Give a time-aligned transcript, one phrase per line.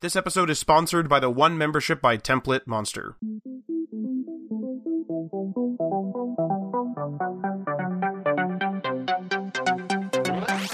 [0.00, 3.16] This episode is sponsored by the One Membership by Template Monster.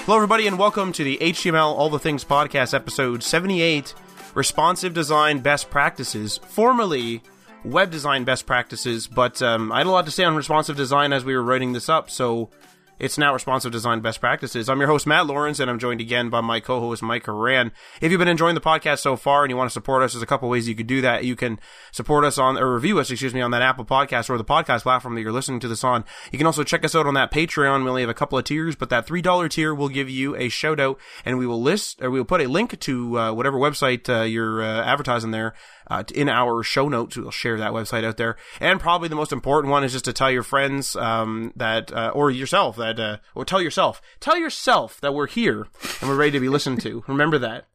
[0.04, 3.94] Hello, everybody, and welcome to the HTML All the Things podcast, episode 78
[4.34, 7.22] Responsive Design Best Practices, formerly
[7.64, 9.06] Web Design Best Practices.
[9.06, 11.72] But um, I had a lot to say on responsive design as we were writing
[11.72, 12.50] this up, so
[12.98, 14.68] it's now responsive design best practices.
[14.68, 17.72] I'm your host, Matt Lawrence, and I'm joined again by my co-host, Mike Karan.
[18.00, 20.22] If you've been enjoying the podcast so far and you want to support us, there's
[20.22, 21.24] a couple ways you could do that.
[21.24, 21.58] You can
[21.90, 24.82] support us on, or review us, excuse me, on that Apple podcast or the podcast
[24.82, 26.04] platform that you're listening to this on.
[26.30, 27.82] You can also check us out on that Patreon.
[27.82, 30.48] We only have a couple of tiers, but that $3 tier will give you a
[30.48, 33.58] shout out and we will list, or we will put a link to, uh, whatever
[33.58, 35.54] website, uh, you're, uh, advertising there
[35.88, 37.16] uh, in our show notes.
[37.16, 38.36] We'll share that website out there.
[38.60, 42.12] And probably the most important one is just to tell your friends um, that, uh,
[42.14, 45.66] or yourself that, uh, or tell yourself, tell yourself that we're here
[46.00, 47.04] and we're ready to be listened to.
[47.08, 47.66] Remember that.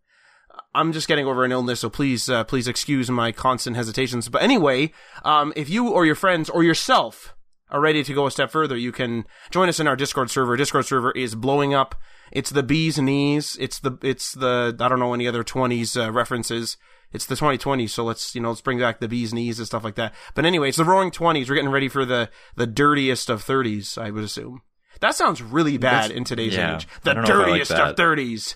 [0.74, 4.30] I'm just getting over an illness, so please, uh, please excuse my constant hesitations.
[4.30, 4.92] But anyway,
[5.24, 7.36] um, if you or your friends or yourself
[7.72, 10.56] are ready to go a step further, you can join us in our Discord server.
[10.56, 11.96] Discord server is blowing up.
[12.32, 13.58] It's the bees knees.
[13.60, 16.78] It's the, it's the, I don't know any other 20s uh, references
[17.12, 19.84] it's the 2020s, so let's you know let's bring back the bees knees and stuff
[19.84, 20.14] like that.
[20.36, 21.50] But anyway, it's the Roaring Twenties.
[21.50, 24.62] We're getting ready for the the dirtiest of 30s, I would assume.
[25.02, 26.88] That sounds really bad That's- in today's yeah, age.
[27.04, 28.56] The don't know if I like dirtiest of 30s.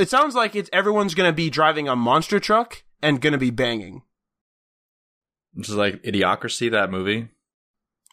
[0.00, 4.02] It sounds like it's everyone's gonna be driving a monster truck and gonna be banging.
[5.54, 7.28] Which is like Idiocracy, that movie.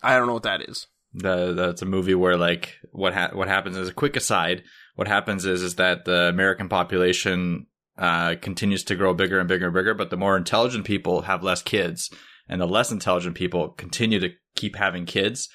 [0.01, 0.87] I don't know what that is.
[1.13, 4.63] The, that's a movie where like what ha- what happens is a quick aside.
[4.95, 9.66] What happens is is that the American population uh, continues to grow bigger and bigger
[9.66, 12.09] and bigger, but the more intelligent people have less kids,
[12.49, 15.49] and the less intelligent people continue to keep having kids,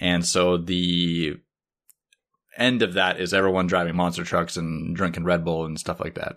[0.00, 1.34] and so the
[2.56, 6.14] end of that is everyone driving monster trucks and drinking Red Bull and stuff like
[6.14, 6.36] that,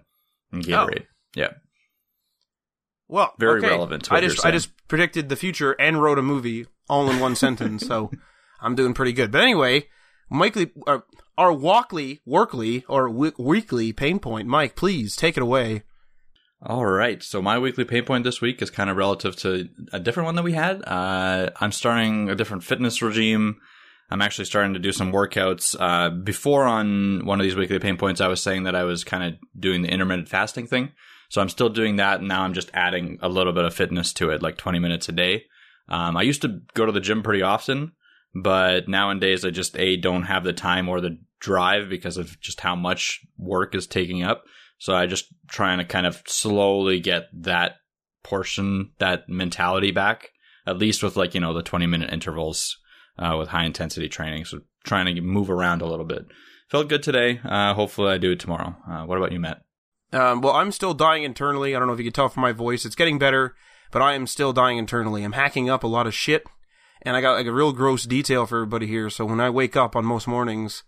[0.51, 1.05] and Gatorade.
[1.35, 1.51] Yeah,
[3.07, 3.69] Well, Very okay.
[3.69, 7.19] relevant to I just I just predicted the future and wrote a movie all in
[7.19, 8.11] one sentence, so
[8.61, 9.31] I'm doing pretty good.
[9.31, 9.87] But anyway,
[10.31, 10.99] Mikely, uh,
[11.37, 15.83] our Walkley, Workley, or w- Weekly pain point, Mike, please take it away.
[16.61, 17.21] All right.
[17.21, 20.35] So my weekly pain point this week is kind of relative to a different one
[20.35, 20.81] that we had.
[20.87, 23.57] Uh, I'm starting a different fitness regime.
[24.09, 25.75] I'm actually starting to do some workouts.
[25.79, 29.03] Uh, before on one of these weekly pain points, I was saying that I was
[29.03, 30.93] kind of doing the intermittent fasting thing.
[31.29, 32.19] So I'm still doing that.
[32.19, 35.09] And now I'm just adding a little bit of fitness to it, like 20 minutes
[35.09, 35.43] a day.
[35.89, 37.91] Um, I used to go to the gym pretty often,
[38.33, 42.61] but nowadays I just a don't have the time or the drive because of just
[42.61, 44.43] how much work is taking up.
[44.79, 47.77] So I just trying to kind of slowly get that
[48.23, 50.29] portion, that mentality back,
[50.65, 52.77] at least with like, you know, the 20 minute intervals,
[53.17, 54.45] uh, with high intensity training.
[54.45, 56.25] So trying to move around a little bit.
[56.69, 57.39] Felt good today.
[57.43, 58.75] Uh, hopefully I do it tomorrow.
[58.87, 59.63] Uh, what about you, Matt?
[60.13, 61.75] Um, well, I'm still dying internally.
[61.75, 62.85] I don't know if you can tell from my voice.
[62.85, 63.55] It's getting better,
[63.91, 65.23] but I am still dying internally.
[65.23, 66.43] I'm hacking up a lot of shit,
[67.07, 69.09] and I got like a real gross detail for everybody here.
[69.09, 70.83] So when I wake up on most mornings,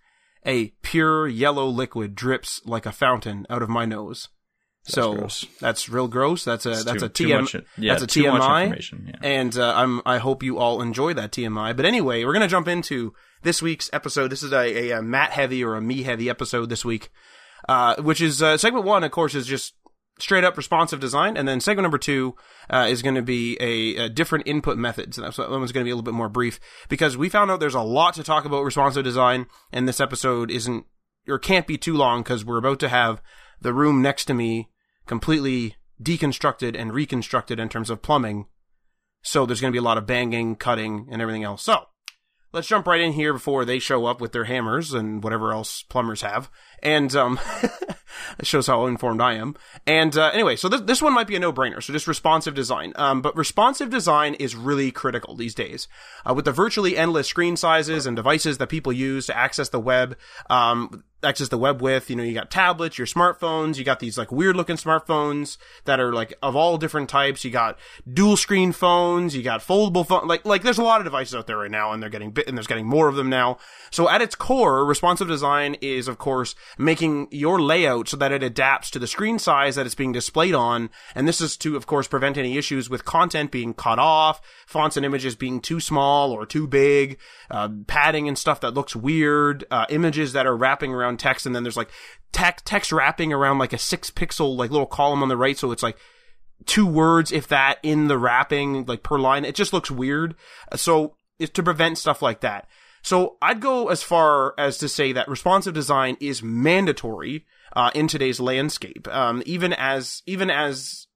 [0.45, 4.27] a pure yellow liquid drips like a fountain out of my nose.
[4.83, 5.45] so gross.
[5.59, 6.43] that's real gross.
[6.43, 7.41] That's a It's that's too- a too TM.
[7.41, 8.63] much- yeah, that's a too much TMI.
[8.63, 9.19] information, yeah.
[9.37, 11.75] And uh, I'm I hope you all enjoy that TMI.
[11.75, 13.13] But anyway, we're gonna jump into
[13.43, 14.29] this week's episode.
[14.31, 17.09] This is a, a, a Matt heavy or a me heavy episode this week,
[17.67, 19.03] uh, which is uh, segment one.
[19.03, 19.73] Of course, is just
[20.19, 22.35] straight up responsive design, and then segment number two
[22.69, 24.75] uh, is going to be a, a different input.
[24.75, 27.51] And that's that one's going to be a little bit more brief because we found
[27.51, 30.85] out there's a lot to talk about responsive design, and this episode isn't
[31.27, 33.21] or can't be too long because we're about to have
[33.61, 34.69] the room next to me
[35.05, 38.47] completely deconstructed and reconstructed in terms of plumbing.
[39.21, 41.63] So there's going to be a lot of banging, cutting, and everything else.
[41.63, 41.85] So
[42.53, 45.83] let's jump right in here before they show up with their hammers and whatever else
[45.83, 46.49] plumbers have.
[46.81, 47.39] And um,
[48.37, 49.55] it shows how informed I am.
[49.85, 51.81] And uh, anyway, so this this one might be a no brainer.
[51.81, 52.93] So just responsive design.
[52.95, 55.87] Um, but responsive design is really critical these days
[56.25, 59.79] uh, with the virtually endless screen sizes and devices that people use to access the
[59.79, 60.17] web.
[60.49, 62.09] Um, access the web with.
[62.09, 65.99] You know, you got tablets, your smartphones, you got these like weird looking smartphones that
[65.99, 67.43] are like of all different types.
[67.43, 67.77] You got
[68.11, 71.47] dual screen phones, you got foldable phone, like, like there's a lot of devices out
[71.47, 73.57] there right now and they're getting bit and there's getting more of them now.
[73.91, 78.43] So at its core, responsive design is of course making your layout so that it
[78.43, 80.89] adapts to the screen size that it's being displayed on.
[81.15, 84.97] And this is to of course prevent any issues with content being cut off, fonts
[84.97, 87.17] and images being too small or too big,
[87.51, 91.55] uh, padding and stuff that looks weird, uh, images that are wrapping around text and
[91.55, 91.91] then there's like
[92.31, 95.57] text, text wrapping around like a six pixel like little column on the right.
[95.57, 95.97] So it's like
[96.65, 99.45] two words, if that, in the wrapping, like per line.
[99.45, 100.35] It just looks weird.
[100.75, 102.67] So it's to prevent stuff like that.
[103.01, 107.45] So I'd go as far as to say that responsive design is mandatory
[107.75, 109.07] uh, in today's landscape.
[109.09, 111.07] Um, even as, even as,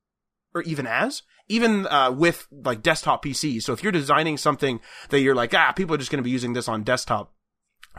[0.53, 3.63] or even as, even uh, with like desktop PCs.
[3.63, 4.79] So if you're designing something
[5.09, 7.33] that you're like, ah, people are just going to be using this on desktop.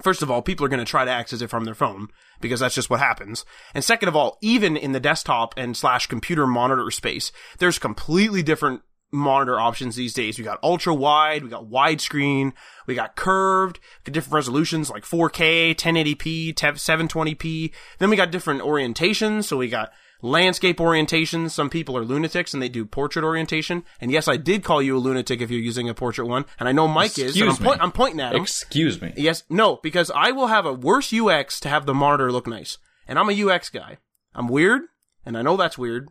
[0.03, 2.09] First of all, people are going to try to access it from their phone
[2.41, 3.45] because that's just what happens.
[3.75, 8.43] And second of all, even in the desktop and slash computer monitor space, there's completely
[8.43, 8.83] different
[9.15, 10.39] monitor options these days.
[10.39, 12.53] We got ultra wide, we got widescreen,
[12.87, 17.73] we got curved, different resolutions like 4K, 1080p, 720p.
[17.99, 19.45] Then we got different orientations.
[19.45, 21.51] So we got landscape orientations.
[21.51, 23.85] Some people are lunatics and they do portrait orientation.
[24.01, 26.47] And yes, I did call you a lunatic if you're using a portrait one.
[26.59, 27.41] And I know Mike is.
[27.41, 27.71] And I'm, me.
[27.81, 28.43] I'm pointing at him.
[28.43, 29.13] Excuse me.
[29.17, 32.79] Yes, no, because I will have a worse UX to have the monitor look nice.
[33.07, 33.99] And I'm a UX guy.
[34.35, 34.83] I'm weird,
[35.25, 36.09] and I know that's weird.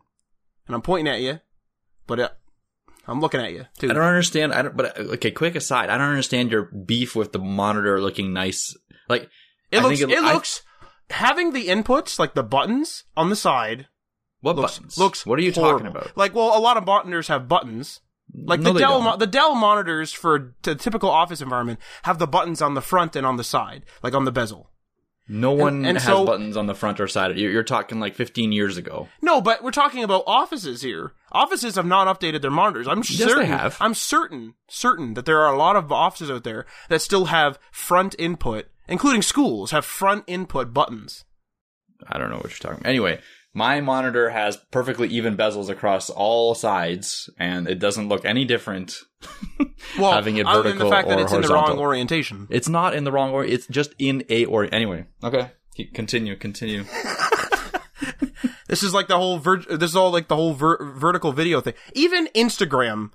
[0.68, 1.40] And I'm pointing at you,
[2.08, 2.30] but uh,
[3.08, 3.90] I'm looking at you too.
[3.90, 4.54] I don't understand.
[4.54, 4.78] I don't.
[4.78, 5.90] But okay, quick aside.
[5.90, 8.76] I don't understand your beef with the monitor looking nice.
[9.10, 9.30] Like
[9.72, 10.00] it I looks.
[10.00, 10.62] think It, I- looks.
[11.10, 13.88] Having the inputs like the buttons on the side
[14.40, 14.98] What looks buttons?
[14.98, 15.26] looks.
[15.26, 15.80] What are you horrible.
[15.80, 16.16] talking about?
[16.18, 18.00] Like, well, a lot of monitors have buttons.
[18.34, 22.26] Like No, the Dell, mo- the Dell monitors for the typical office environment have the
[22.26, 24.72] buttons on the front and on the side, like on the bezel.
[25.28, 27.38] No one and has so- buttons on the front or side.
[27.38, 29.08] You're, you're talking like 15 years ago.
[29.22, 31.12] No, but we're talking about offices here.
[31.34, 32.88] Offices have not updated their monitors.
[32.88, 33.48] I'm they certain.
[33.48, 33.76] have.
[33.82, 37.58] I'm certain, certain that there are a lot of offices out there that still have
[37.72, 41.26] front input, including schools, have front input buttons.
[42.08, 42.90] I don't know what you're talking about.
[42.90, 43.20] Anyway,
[43.54, 49.00] my monitor has perfectly even bezels across all sides, and it doesn't look any different.
[50.00, 51.78] Well, Having it vertical other than the vertical fact that or it's in the wrong
[51.78, 52.48] orientation.
[52.50, 53.48] It's not in the wrong order.
[53.48, 54.68] It's just in a or.
[54.74, 55.52] Anyway, okay.
[55.94, 56.86] Continue, continue.
[58.68, 61.62] This is like the whole ver- this is all like the whole ver- vertical video
[61.62, 61.74] thing.
[61.94, 63.12] Even Instagram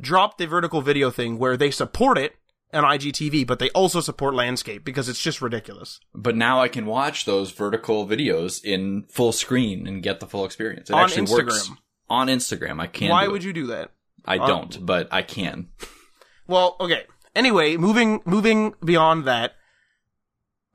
[0.00, 2.36] dropped the vertical video thing where they support it
[2.72, 6.00] on IGTV, but they also support landscape because it's just ridiculous.
[6.14, 10.44] But now I can watch those vertical videos in full screen and get the full
[10.44, 10.88] experience.
[10.90, 11.76] It On actually works Instagram.
[12.08, 12.80] on Instagram.
[12.80, 13.10] I can.
[13.10, 13.90] Why would you do that?
[14.24, 15.68] I uh, don't, but I can.
[16.46, 17.04] Well, okay.
[17.34, 19.54] Anyway, moving moving beyond that.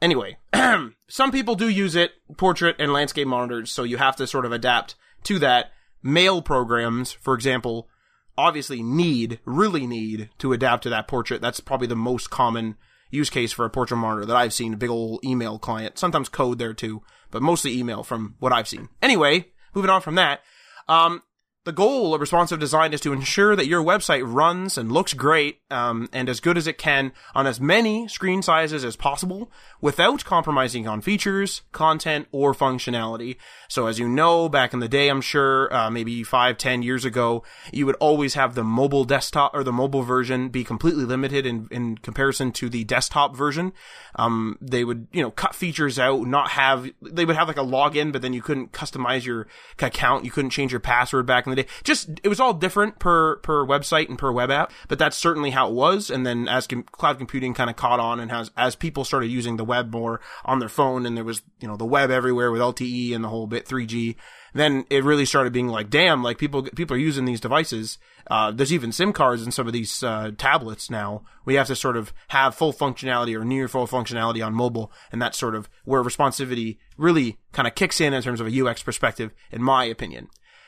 [0.01, 0.37] Anyway,
[1.07, 4.51] some people do use it portrait and landscape monitors, so you have to sort of
[4.51, 5.71] adapt to that.
[6.03, 7.89] Mail programs, for example,
[8.37, 11.41] obviously need really need to adapt to that portrait.
[11.41, 12.75] That's probably the most common
[13.09, 14.73] use case for a portrait monitor that I've seen.
[14.73, 17.01] A big old email client, sometimes code there too,
[17.31, 18.89] but mostly email from what I've seen.
[19.01, 20.41] Anyway, moving on from that.
[20.87, 21.23] Um,
[21.67, 25.59] the goal of responsive design is to ensure that your website runs and looks great
[25.69, 30.23] um, and as good as it can on as many screen sizes as possible without
[30.23, 33.35] compromising on features, content, or functionality.
[33.67, 37.03] So as you know, back in the day, I'm sure, uh, maybe five, ten years
[37.03, 37.43] ago,
[37.73, 41.67] you would always have the mobile desktop or the mobile version be completely limited in,
[41.69, 43.73] in comparison to the desktop version.
[44.15, 47.59] Um, they would, you know, cut features out, not have, they would have like a
[47.59, 49.47] login, but then you couldn't customize your
[49.77, 50.23] account.
[50.23, 51.67] You couldn't change your password back in the day.
[51.83, 55.51] Just, it was all different per, per website and per web app, but that's certainly
[55.51, 56.09] how it was.
[56.09, 59.27] And then as com- cloud computing kind of caught on and has, as people started
[59.27, 62.51] using the web more on their phone and there was, you know, the web everywhere
[62.51, 64.15] with LTE and the whole bit 3G,
[64.53, 67.97] then it really started being like, damn, like people, people are using these devices.
[68.29, 71.23] Uh, there's even SIM cards in some of these, uh, tablets now.
[71.45, 74.91] We have to sort of have full functionality or near full functionality on mobile.
[75.11, 78.65] And that's sort of where responsivity really kind of kicks in in terms of a
[78.65, 80.27] UX perspective, in my opinion.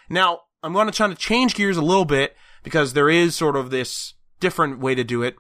[0.10, 3.56] Now, I'm going to try to change gears a little bit because there is sort
[3.56, 5.36] of this different way to do it.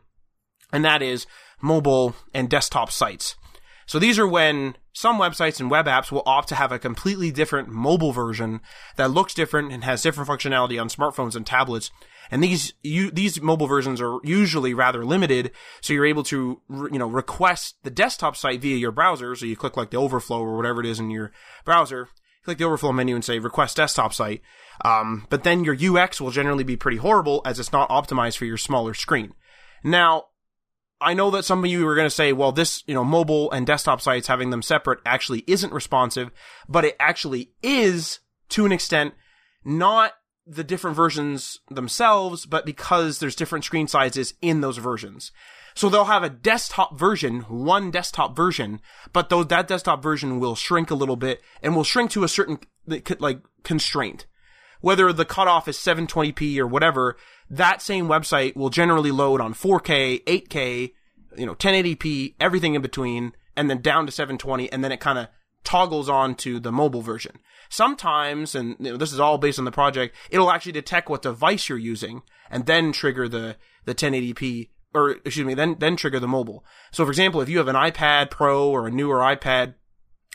[0.71, 1.25] And that is
[1.61, 3.35] mobile and desktop sites.
[3.85, 7.31] So these are when some websites and web apps will opt to have a completely
[7.31, 8.61] different mobile version
[8.97, 11.89] that looks different and has different functionality on smartphones and tablets.
[12.29, 15.49] And these you, these mobile versions are usually rather limited,
[15.81, 19.35] so you're able to you know request the desktop site via your browser.
[19.35, 21.31] So you click like the overflow or whatever it is in your
[21.65, 22.09] browser,
[22.45, 24.41] click the overflow menu and say request desktop site.
[24.85, 28.45] Um, but then your UX will generally be pretty horrible as it's not optimized for
[28.45, 29.33] your smaller screen.
[29.83, 30.25] Now,
[31.01, 33.51] I know that some of you are going to say, well, this, you know, mobile
[33.51, 36.29] and desktop sites having them separate actually isn't responsive,
[36.67, 38.19] but it actually is
[38.49, 39.13] to an extent,
[39.63, 40.13] not
[40.45, 45.31] the different versions themselves, but because there's different screen sizes in those versions.
[45.75, 48.81] So they'll have a desktop version, one desktop version,
[49.13, 52.27] but though that desktop version will shrink a little bit and will shrink to a
[52.27, 52.59] certain,
[53.19, 54.25] like, constraint
[54.81, 57.17] whether the cutoff is 720p or whatever,
[57.49, 60.93] that same website will generally load on 4K, 8K,
[61.37, 65.19] you know, 1080p, everything in between, and then down to 720, and then it kind
[65.19, 65.27] of
[65.63, 67.39] toggles on to the mobile version.
[67.69, 71.21] Sometimes, and you know, this is all based on the project, it'll actually detect what
[71.21, 76.19] device you're using and then trigger the, the 1080p, or excuse me, then, then trigger
[76.19, 76.65] the mobile.
[76.91, 79.75] So for example, if you have an iPad Pro or a newer iPad,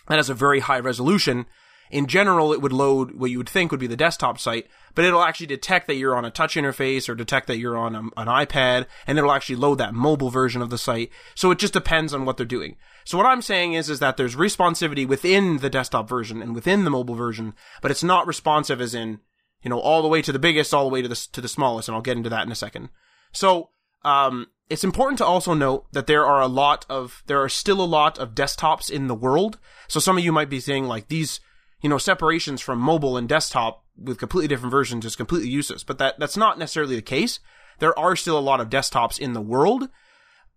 [0.09, 1.47] that has a very high resolution.
[1.95, 5.05] In general, it would load what you would think would be the desktop site, but
[5.05, 8.01] it'll actually detect that you're on a touch interface or detect that you're on a,
[8.21, 11.11] an iPad, and it'll actually load that mobile version of the site.
[11.37, 12.75] So it just depends on what they're doing.
[13.05, 16.83] So what I'm saying is, is that there's responsivity within the desktop version and within
[16.83, 19.21] the mobile version, but it's not responsive as in,
[19.63, 21.47] you know, all the way to the biggest, all the way to the, to the
[21.47, 22.89] smallest, and I'll get into that in a second.
[23.31, 23.71] So,
[24.05, 27.81] um, it's important to also note that there are a lot of, there are still
[27.81, 29.61] a lot of desktops in the world.
[29.87, 31.39] So some of you might be saying like these,
[31.85, 35.99] you know, separations from mobile and desktop with completely different versions is completely useless, but
[35.99, 37.41] that, that's not necessarily the case.
[37.79, 39.91] There are still a lot of desktops in the world,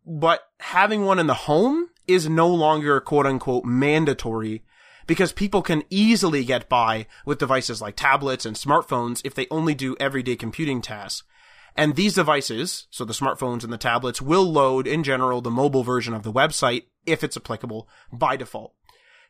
[0.05, 4.63] but having one in the home is no longer quote unquote mandatory
[5.05, 9.75] because people can easily get by with devices like tablets and smartphones if they only
[9.75, 11.27] do everyday computing tasks.
[11.75, 15.83] And these devices, so the smartphones and the tablets, will load in general the mobile
[15.83, 18.76] version of the website if it's applicable by default.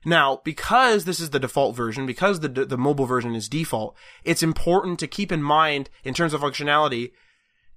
[0.06, 4.44] Now, because this is the default version, because the the mobile version is default, it's
[4.44, 7.12] important to keep in mind in terms of functionality,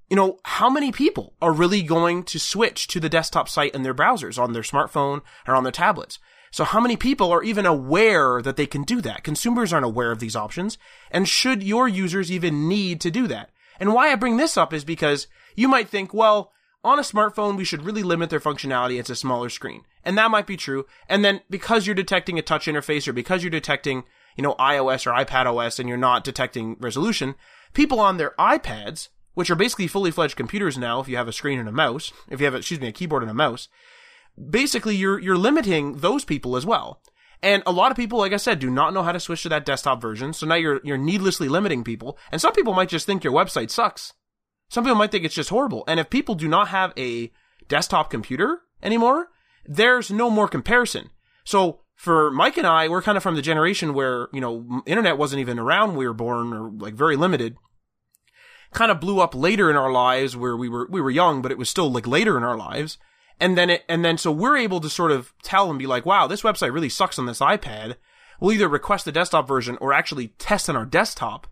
[0.09, 3.83] you know, how many people are really going to switch to the desktop site in
[3.83, 6.19] their browsers on their smartphone or on their tablets?
[6.51, 9.23] So how many people are even aware that they can do that?
[9.23, 10.79] Consumers aren't aware of these options.
[11.11, 13.51] And should your users even need to do that?
[13.79, 17.57] And why I bring this up is because you might think, well, on a smartphone,
[17.57, 18.99] we should really limit their functionality.
[18.99, 19.83] It's a smaller screen.
[20.05, 20.87] And that might be true.
[21.09, 24.05] And then because you're detecting a touch interface or because you're detecting,
[24.37, 27.35] you know, iOS or iPad OS and you're not detecting resolution,
[27.75, 31.33] people on their iPads, which are basically fully fledged computers now, if you have a
[31.33, 33.69] screen and a mouse, if you have, excuse me, a keyboard and a mouse,
[34.51, 37.01] basically you're, you're limiting those people as well.
[37.43, 39.49] And a lot of people, like I said, do not know how to switch to
[39.51, 40.33] that desktop version.
[40.33, 42.19] So now you're, you're needlessly limiting people.
[42.31, 44.13] And some people might just think your website sucks.
[44.71, 45.85] Some people might think it's just horrible.
[45.87, 47.31] And if people do not have a
[47.69, 49.29] desktop computer anymore,
[49.67, 51.11] there's no more comparison.
[51.45, 55.19] So for Mike and I, we're kind of from the generation where, you know, internet
[55.19, 57.57] wasn't even around when we were born or like very limited.
[58.73, 61.51] Kind of blew up later in our lives where we were, we were young, but
[61.51, 62.97] it was still like later in our lives.
[63.41, 66.07] And then it, and then so we're able to sort of tell and be like,
[66.07, 67.97] wow, this website really sucks on this iPad.
[68.39, 71.49] We'll either request the desktop version or actually test on our desktop.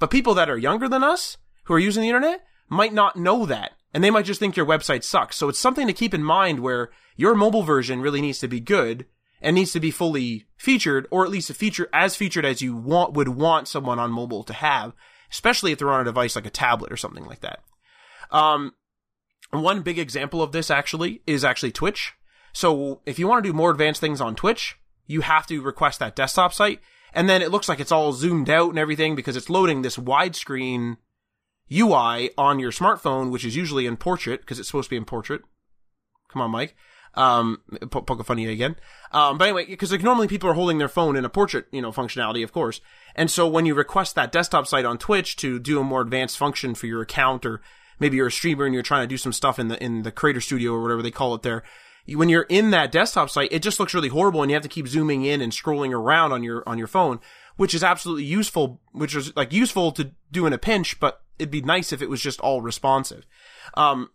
[0.00, 3.46] But people that are younger than us who are using the internet might not know
[3.46, 3.72] that.
[3.94, 5.36] And they might just think your website sucks.
[5.36, 8.60] So it's something to keep in mind where your mobile version really needs to be
[8.60, 9.06] good
[9.40, 12.76] and needs to be fully featured, or at least a feature as featured as you
[12.76, 14.92] want, would want someone on mobile to have,
[15.30, 17.60] especially if they're on a device like a tablet or something like that.
[18.30, 18.74] Um,
[19.50, 22.14] one big example of this actually is actually Twitch.
[22.52, 26.00] So if you want to do more advanced things on Twitch, you have to request
[26.00, 26.80] that desktop site.
[27.12, 29.96] And then it looks like it's all zoomed out and everything because it's loading this
[29.96, 30.96] widescreen
[31.72, 35.04] UI on your smartphone, which is usually in portrait because it's supposed to be in
[35.04, 35.42] portrait.
[36.30, 36.76] Come on, Mike.
[37.14, 38.76] Um, poke a funny again.
[39.10, 41.80] Um, but anyway, because like normally people are holding their phone in a portrait, you
[41.80, 42.82] know, functionality, of course.
[43.14, 46.36] And so when you request that desktop site on Twitch to do a more advanced
[46.36, 47.62] function for your account or
[47.98, 50.12] maybe you're a streamer and you're trying to do some stuff in the in the
[50.12, 51.62] creator studio or whatever they call it there
[52.14, 54.68] when you're in that desktop site it just looks really horrible and you have to
[54.68, 57.18] keep zooming in and scrolling around on your on your phone
[57.56, 61.50] which is absolutely useful which is like useful to do in a pinch but it'd
[61.50, 63.26] be nice if it was just all responsive
[63.74, 64.10] um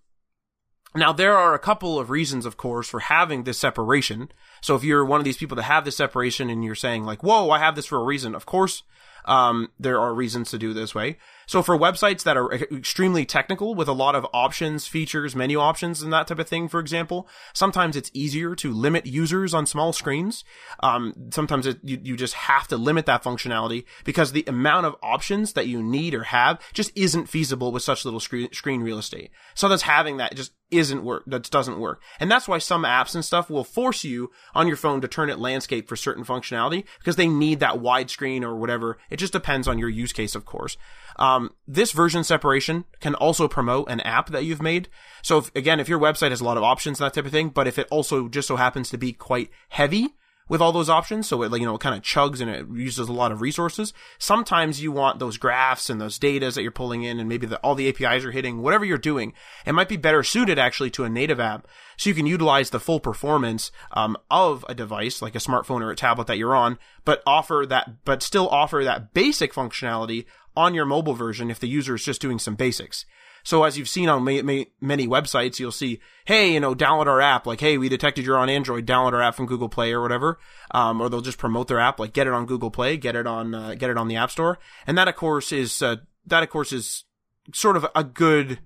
[0.95, 4.29] now there are a couple of reasons of course for having this separation
[4.61, 7.23] so if you're one of these people that have this separation and you're saying like
[7.23, 8.83] whoa i have this for a reason of course
[9.25, 11.17] um, there are reasons to do this way.
[11.51, 16.01] So for websites that are extremely technical with a lot of options, features, menu options,
[16.01, 19.91] and that type of thing, for example, sometimes it's easier to limit users on small
[19.91, 20.45] screens.
[20.79, 24.95] Um, sometimes it, you, you just have to limit that functionality because the amount of
[25.03, 28.97] options that you need or have just isn't feasible with such little screen, screen real
[28.97, 29.29] estate.
[29.53, 33.13] So that's having that just isn't work that doesn't work and that's why some apps
[33.13, 36.85] and stuff will force you on your phone to turn it landscape for certain functionality
[36.97, 40.45] because they need that widescreen or whatever it just depends on your use case of
[40.45, 40.77] course
[41.17, 44.87] um, this version separation can also promote an app that you've made
[45.21, 47.49] so if, again if your website has a lot of options that type of thing
[47.49, 50.13] but if it also just so happens to be quite heavy
[50.51, 51.29] with all those options.
[51.29, 53.39] So it, like you know, it kind of chugs and it uses a lot of
[53.39, 53.93] resources.
[54.19, 57.57] Sometimes you want those graphs and those datas that you're pulling in and maybe the,
[57.59, 59.31] all the APIs are hitting, whatever you're doing.
[59.65, 61.69] It might be better suited actually to a native app.
[61.95, 65.91] So you can utilize the full performance, um, of a device like a smartphone or
[65.91, 70.73] a tablet that you're on, but offer that, but still offer that basic functionality on
[70.73, 73.05] your mobile version if the user is just doing some basics.
[73.43, 77.07] So as you've seen on ma- ma- many websites, you'll see, hey, you know, download
[77.07, 77.47] our app.
[77.47, 78.85] Like, hey, we detected you're on Android.
[78.85, 80.39] Download our app from Google Play or whatever.
[80.71, 83.25] Um, or they'll just promote their app, like get it on Google Play, get it
[83.25, 84.59] on, uh, get it on the App Store.
[84.85, 87.05] And that, of course, is uh, that, of course, is
[87.53, 88.59] sort of a good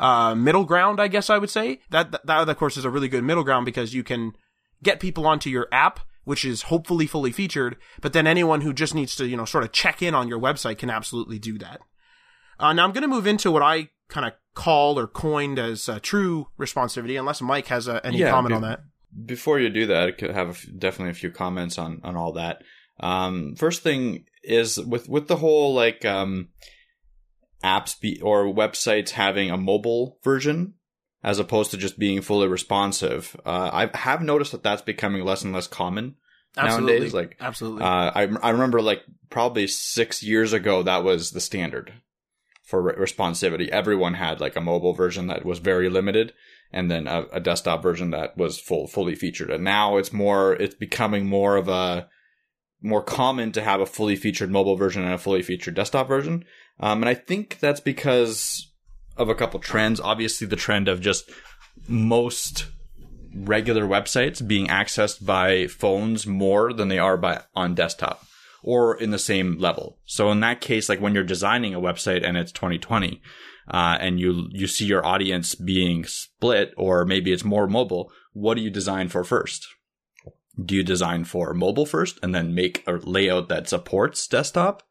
[0.00, 1.80] uh, middle ground, I guess I would say.
[1.90, 4.32] That, that, that, of course, is a really good middle ground because you can
[4.82, 7.76] get people onto your app which is hopefully fully featured.
[8.02, 10.38] But then anyone who just needs to, you know, sort of check in on your
[10.38, 11.80] website can absolutely do that.
[12.58, 15.88] Uh, now I'm going to move into what I kind of called or coined as
[15.88, 18.80] uh, true responsivity, unless Mike has uh, any Yeah, comment be- on that.
[19.24, 22.16] Before you do that, I could have a f- definitely a few comments on on
[22.16, 22.62] all that.
[22.98, 26.48] Um, first thing is with with the whole like um,
[27.64, 30.74] apps be or websites having a mobile version
[31.26, 33.36] as opposed to just being fully responsive.
[33.44, 36.14] Uh, I have noticed that that's becoming less and less common
[36.56, 36.92] Absolutely.
[36.92, 37.14] nowadays.
[37.14, 37.82] Like Absolutely.
[37.82, 41.92] uh, I I remember like probably six years ago that was the standard
[42.62, 43.68] for re- responsivity.
[43.68, 46.32] Everyone had like a mobile version that was very limited,
[46.72, 49.50] and then a, a desktop version that was full fully featured.
[49.50, 52.08] And now it's more it's becoming more of a
[52.80, 56.44] more common to have a fully featured mobile version and a fully featured desktop version.
[56.78, 58.65] Um, and I think that's because
[59.16, 60.00] of a couple trends.
[60.00, 61.30] Obviously, the trend of just
[61.88, 62.66] most
[63.34, 68.24] regular websites being accessed by phones more than they are by on desktop
[68.62, 69.98] or in the same level.
[70.06, 73.22] So in that case, like when you're designing a website and it's 2020,
[73.68, 78.54] uh, and you you see your audience being split, or maybe it's more mobile, what
[78.54, 79.66] do you design for first?
[80.62, 84.82] Do you design for mobile first and then make a layout that supports desktop?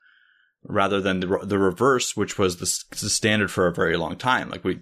[0.67, 4.50] Rather than the, the reverse, which was the, the standard for a very long time.
[4.50, 4.79] Like we,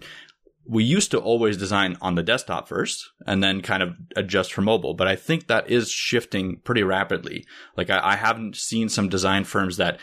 [0.66, 4.62] we used to always design on the desktop first and then kind of adjust for
[4.62, 4.94] mobile.
[4.94, 7.46] But I think that is shifting pretty rapidly.
[7.76, 10.00] Like I, I haven't seen some design firms that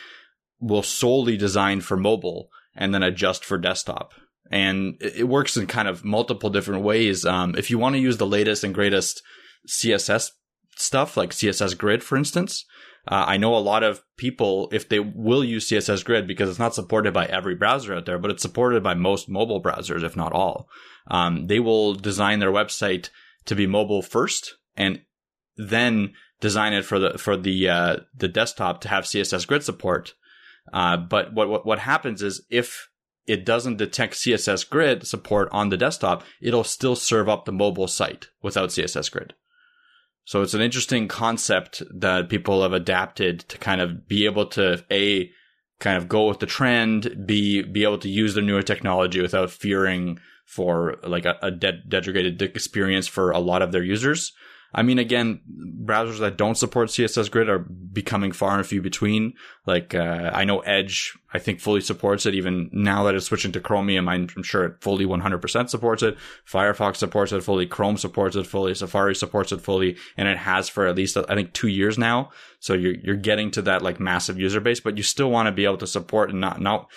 [0.60, 4.12] will solely design for mobile and then adjust for desktop.
[4.50, 7.24] And it, works in kind of multiple different ways.
[7.24, 9.22] Um, if you want to use the latest and greatest
[9.68, 10.32] CSS
[10.76, 12.64] stuff, like CSS Grid, for instance,
[13.08, 16.58] uh, I know a lot of people, if they will use CSS Grid because it's
[16.58, 20.16] not supported by every browser out there, but it's supported by most mobile browsers, if
[20.16, 20.68] not all,
[21.06, 23.08] um, they will design their website
[23.46, 25.00] to be mobile first and
[25.56, 30.14] then design it for the for the uh, the desktop to have CSS Grid support.
[30.72, 32.88] Uh, but what, what what happens is if
[33.26, 37.88] it doesn't detect CSS Grid support on the desktop, it'll still serve up the mobile
[37.88, 39.34] site without CSS Grid.
[40.30, 44.80] So it's an interesting concept that people have adapted to kind of be able to
[44.88, 45.28] a
[45.80, 49.50] kind of go with the trend, be be able to use the newer technology without
[49.50, 54.32] fearing for like a, a de- degraded experience for a lot of their users.
[54.72, 55.40] I mean, again,
[55.84, 59.34] browsers that don't support CSS Grid are becoming far and few between.
[59.66, 62.34] Like, uh, I know Edge, I think fully supports it.
[62.34, 66.16] Even now that it's switching to Chromium, I'm I'm sure it fully 100% supports it.
[66.48, 67.66] Firefox supports it fully.
[67.66, 68.74] Chrome supports it fully.
[68.74, 69.96] Safari supports it fully.
[70.16, 72.30] And it has for at least, I think, two years now.
[72.60, 75.52] So you're, you're getting to that like massive user base, but you still want to
[75.52, 76.88] be able to support and not, not,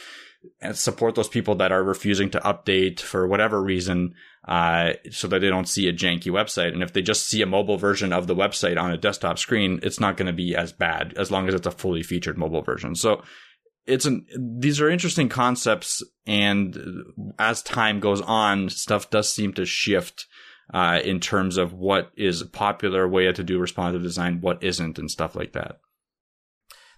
[0.61, 4.13] and support those people that are refusing to update for whatever reason,
[4.47, 6.73] uh, so that they don't see a janky website.
[6.73, 9.79] And if they just see a mobile version of the website on a desktop screen,
[9.83, 12.61] it's not going to be as bad as long as it's a fully featured mobile
[12.61, 12.95] version.
[12.95, 13.23] So
[13.85, 14.25] it's an,
[14.59, 16.03] these are interesting concepts.
[16.25, 16.77] And
[17.39, 20.27] as time goes on, stuff does seem to shift.
[20.73, 24.97] Uh, in terms of what is a popular way to do responsive design, what isn't,
[24.97, 25.79] and stuff like that.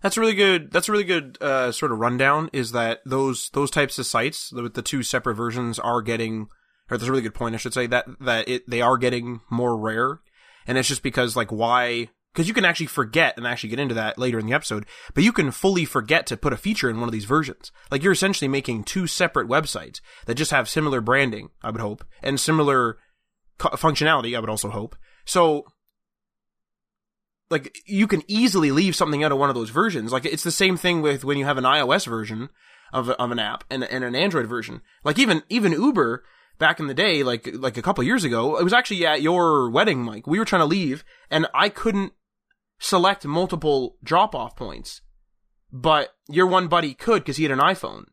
[0.01, 0.71] That's a really good.
[0.71, 2.49] That's a really good uh, sort of rundown.
[2.53, 6.47] Is that those those types of sites with the two separate versions are getting,
[6.89, 7.55] or that's a really good point.
[7.55, 10.19] I should say that that it they are getting more rare,
[10.67, 12.09] and it's just because like why?
[12.33, 15.23] Because you can actually forget and actually get into that later in the episode, but
[15.23, 17.71] you can fully forget to put a feature in one of these versions.
[17.89, 21.51] Like you're essentially making two separate websites that just have similar branding.
[21.63, 22.97] I would hope and similar
[23.57, 24.35] co- functionality.
[24.35, 24.97] I would also hope.
[25.25, 25.65] So
[27.49, 30.11] like you can easily leave something out of one of those versions.
[30.11, 32.49] Like it's the same thing with when you have an iOS version
[32.93, 34.81] of of an app and, and an Android version.
[35.03, 36.23] Like even even Uber
[36.57, 39.69] back in the day, like like a couple years ago, it was actually at your
[39.69, 40.27] wedding, Mike.
[40.27, 42.13] We were trying to leave, and I couldn't
[42.79, 45.01] select multiple drop off points,
[45.71, 48.05] but your one buddy could because he had an iPhone.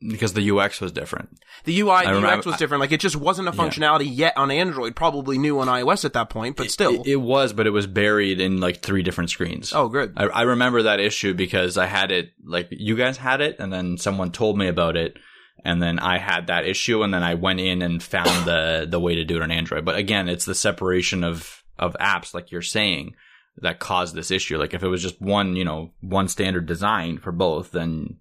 [0.00, 1.38] Because the UX was different.
[1.64, 2.80] The UI, the remember- UX was different.
[2.80, 3.56] Like it just wasn't a Yeah.
[3.56, 4.94] functionality yet on Android.
[4.94, 7.00] Probably new on iOS at that point, but still.
[7.00, 9.72] It, it was, but it was buried in like three different screens.
[9.74, 10.12] oh, good.
[10.16, 13.72] I, I remember that issue because I had it, like, you guys had it, and
[13.72, 15.16] then someone told me about it,
[15.64, 19.00] and then I had that issue, and then I went in and found the, the
[19.00, 19.86] way to do it on Android.
[19.86, 23.14] But again, it's the separation of, of apps, like you're saying,
[23.62, 24.58] that caused this issue.
[24.58, 28.18] Like, if it was just one, you know, one standard design for both, then,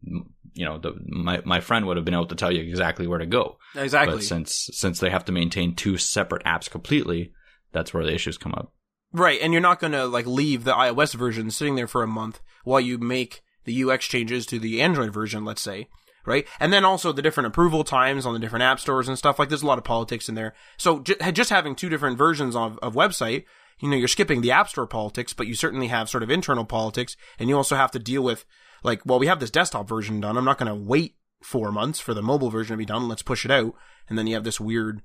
[0.56, 3.20] you know, the, my, my friend would have been able to tell you exactly where
[3.20, 3.58] to go.
[3.76, 4.16] Exactly.
[4.16, 7.34] But since, since they have to maintain two separate apps completely,
[7.72, 8.72] that's where the issues come up.
[9.12, 12.08] Right, and you're not going to like leave the iOS version sitting there for a
[12.08, 15.88] month while you make the UX changes to the Android version, let's say,
[16.26, 16.48] right?
[16.60, 19.50] And then also the different approval times on the different app stores and stuff like
[19.50, 20.54] there's a lot of politics in there.
[20.78, 23.46] So j- just having two different versions of, of website
[23.80, 26.66] you know, you're skipping the App Store politics, but you certainly have sort of internal
[26.66, 28.46] politics, and you also have to deal with,
[28.84, 30.38] like, well, we have this desktop version done.
[30.38, 33.08] I'm not going to wait four months for the mobile version to be done.
[33.08, 33.76] Let's push it out.
[34.10, 35.02] And then you have this weird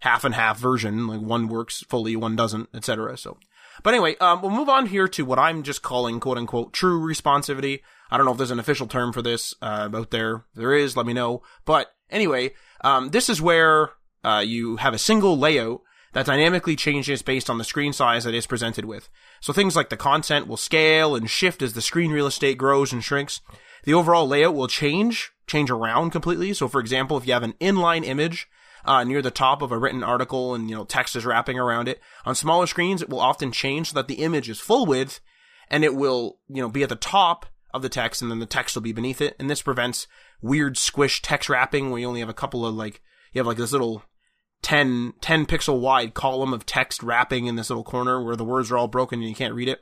[0.00, 3.16] half and half version, like one works fully, one doesn't, etc.
[3.16, 3.38] So,
[3.82, 7.00] but anyway, um, we'll move on here to what I'm just calling quote unquote true
[7.00, 7.80] responsivity.
[8.10, 10.36] I don't know if there's an official term for this, uh, out there.
[10.36, 11.42] If there is, let me know.
[11.64, 13.90] But anyway, um, this is where,
[14.24, 15.80] uh, you have a single layout
[16.12, 19.08] that dynamically changes based on the screen size that is presented with.
[19.40, 22.92] So things like the content will scale and shift as the screen real estate grows
[22.92, 23.40] and shrinks.
[23.84, 26.52] The overall layout will change, change around completely.
[26.52, 28.48] So for example, if you have an inline image,
[28.84, 31.88] uh, near the top of a written article and, you know, text is wrapping around
[31.88, 35.20] it, on smaller screens, it will often change so that the image is full width
[35.68, 38.46] and it will, you know, be at the top of the text and then the
[38.46, 39.36] text will be beneath it.
[39.38, 40.06] And this prevents
[40.40, 43.00] weird squish text wrapping where you only have a couple of like,
[43.32, 44.02] you have like this little
[44.62, 48.70] 10, 10 pixel wide column of text wrapping in this little corner where the words
[48.70, 49.80] are all broken and you can't read it.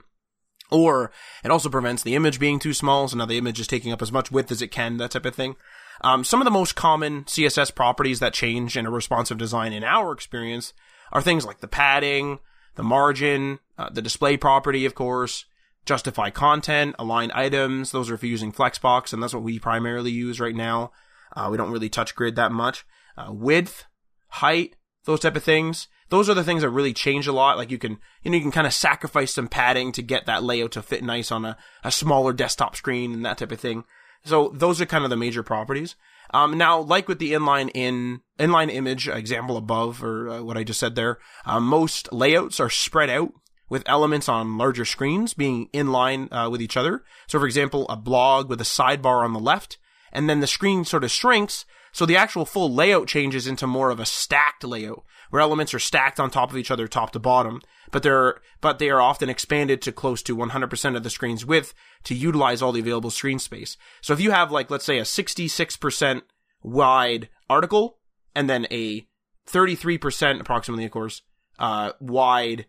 [0.71, 1.11] Or
[1.43, 4.03] it also prevents the image being too small, so now the image is taking up
[4.03, 5.57] as much width as it can, that type of thing.
[6.03, 9.83] Um, some of the most common CSS properties that change in a responsive design in
[9.83, 10.73] our experience
[11.11, 12.39] are things like the padding,
[12.77, 15.47] the margin, uh, the display property, of course,
[15.87, 17.91] justify content, align items.
[17.91, 20.93] Those are if you're using Flexbox, and that's what we primarily use right now.
[21.35, 22.85] Uh, we don't really touch grid that much.
[23.17, 23.85] Uh, width,
[24.29, 25.89] height, those type of things.
[26.11, 27.59] Those are the things that really change a lot.
[27.59, 30.43] Like you can, you know, you can kind of sacrifice some padding to get that
[30.43, 33.85] layout to fit nice on a, a smaller desktop screen and that type of thing.
[34.25, 35.97] So those are kind of the major properties.
[36.33, 40.65] Um, now, like with the inline in inline image example above, or uh, what I
[40.65, 43.33] just said there, uh, most layouts are spread out
[43.71, 47.03] with elements on larger screens being in line uh, with each other.
[47.27, 49.79] So, for example, a blog with a sidebar on the left,
[50.13, 51.65] and then the screen sort of shrinks
[51.99, 55.81] so the actual full layout changes into more of a stacked layout, where elements are
[55.81, 59.29] stacked on top of each other top to bottom, but they're, but they are often
[59.29, 63.41] expanded to close to 100% of the screen's width to utilize all the available screen
[63.41, 63.77] space.
[64.01, 66.23] So if you have like, let's say a 66%
[66.63, 67.99] wide article,
[68.33, 69.05] and then a
[69.49, 71.23] 33% approximately, of course,
[71.59, 72.67] uh, wide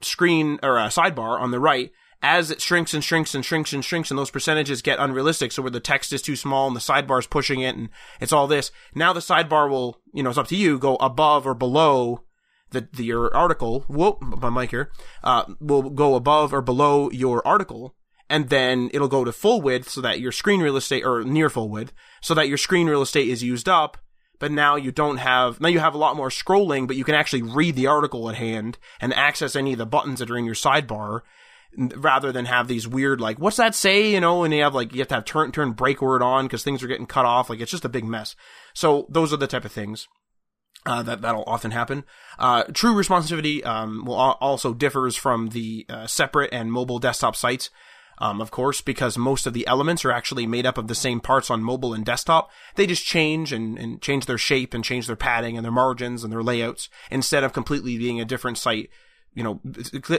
[0.00, 1.92] screen or a sidebar on the right,
[2.22, 5.52] as it shrinks and shrinks and shrinks and shrinks and those percentages get unrealistic.
[5.52, 7.88] So where the text is too small and the sidebar is pushing it and
[8.20, 8.70] it's all this.
[8.94, 12.22] Now the sidebar will, you know, it's up to you, go above or below
[12.70, 13.84] the, the your article.
[13.88, 14.90] Whoop, my mic here,
[15.24, 17.96] uh, will go above or below your article.
[18.30, 21.50] And then it'll go to full width so that your screen real estate, or near
[21.50, 23.98] full width, so that your screen real estate is used up
[24.42, 27.14] but now you don't have, now you have a lot more scrolling, but you can
[27.14, 30.44] actually read the article at hand and access any of the buttons that are in
[30.44, 31.20] your sidebar
[31.76, 34.92] rather than have these weird like what's that say you know and you have like
[34.92, 37.48] you have to have turn turn break word on because things are getting cut off
[37.48, 38.36] like it's just a big mess
[38.74, 40.06] so those are the type of things
[40.84, 42.04] uh, that that'll often happen.
[42.38, 47.70] Uh, true responsivity um, will also differs from the uh, separate and mobile desktop sites,
[48.18, 51.20] um, of course, because most of the elements are actually made up of the same
[51.20, 52.50] parts on mobile and desktop.
[52.74, 56.24] They just change and, and change their shape and change their padding and their margins
[56.24, 58.90] and their layouts instead of completely being a different site
[59.34, 59.60] you know,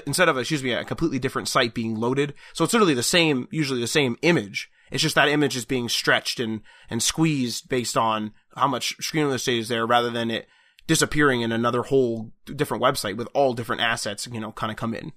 [0.05, 2.33] instead of, excuse me, a completely different site being loaded.
[2.53, 4.69] So it's literally the same, usually the same image.
[4.91, 9.25] It's just that image is being stretched and, and squeezed based on how much screen
[9.25, 10.47] real estate is there rather than it
[10.87, 14.93] disappearing in another whole different website with all different assets, you know, kind of come
[14.93, 15.13] in.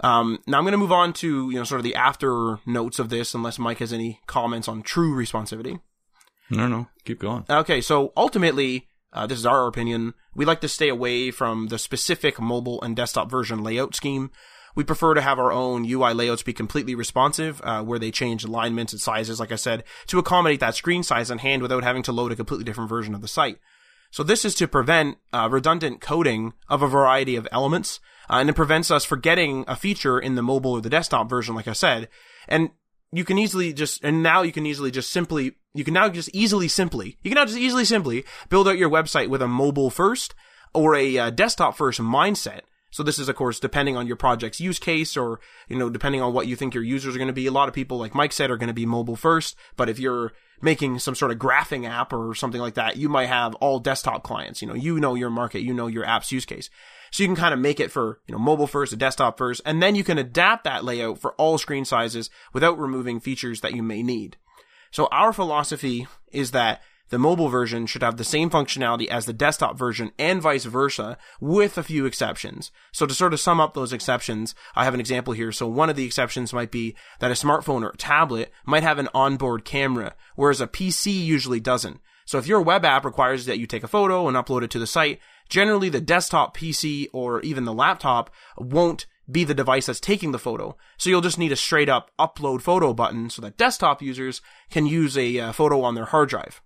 [0.00, 2.98] Um, now I'm going to move on to, you know, sort of the after notes
[2.98, 5.80] of this, unless Mike has any comments on true responsivity.
[6.50, 7.44] No, no, keep going.
[7.48, 7.80] Okay.
[7.80, 10.14] So ultimately, uh, this is our opinion.
[10.34, 14.30] We like to stay away from the specific mobile and desktop version layout scheme.
[14.74, 18.44] We prefer to have our own UI layouts be completely responsive, uh, where they change
[18.44, 22.02] alignments and sizes, like I said, to accommodate that screen size on hand without having
[22.04, 23.58] to load a completely different version of the site.
[24.10, 28.48] So this is to prevent uh, redundant coding of a variety of elements, uh, and
[28.48, 31.72] it prevents us forgetting a feature in the mobile or the desktop version, like I
[31.72, 32.08] said.
[32.46, 32.70] And
[33.12, 36.30] you can easily just, and now you can easily just simply, you can now just
[36.32, 39.90] easily simply, you can now just easily simply build out your website with a mobile
[39.90, 40.34] first
[40.74, 42.60] or a uh, desktop first mindset.
[42.90, 46.22] So this is, of course, depending on your project's use case or, you know, depending
[46.22, 47.46] on what you think your users are going to be.
[47.46, 49.56] A lot of people, like Mike said, are going to be mobile first.
[49.76, 53.26] But if you're making some sort of graphing app or something like that, you might
[53.26, 54.62] have all desktop clients.
[54.62, 56.70] You know, you know your market, you know your app's use case.
[57.10, 59.60] So you can kind of make it for, you know, mobile first, a desktop first,
[59.64, 63.74] and then you can adapt that layout for all screen sizes without removing features that
[63.74, 64.36] you may need.
[64.90, 69.32] So our philosophy is that the mobile version should have the same functionality as the
[69.32, 72.70] desktop version and vice versa with a few exceptions.
[72.92, 75.50] So to sort of sum up those exceptions, I have an example here.
[75.52, 78.98] So one of the exceptions might be that a smartphone or a tablet might have
[78.98, 82.00] an onboard camera, whereas a PC usually doesn't.
[82.26, 84.78] So if your web app requires that you take a photo and upload it to
[84.78, 85.18] the site,
[85.48, 90.38] generally the desktop PC or even the laptop won't be the device that's taking the
[90.38, 90.76] photo.
[90.96, 94.86] So you'll just need a straight up upload photo button so that desktop users can
[94.86, 96.62] use a uh, photo on their hard drive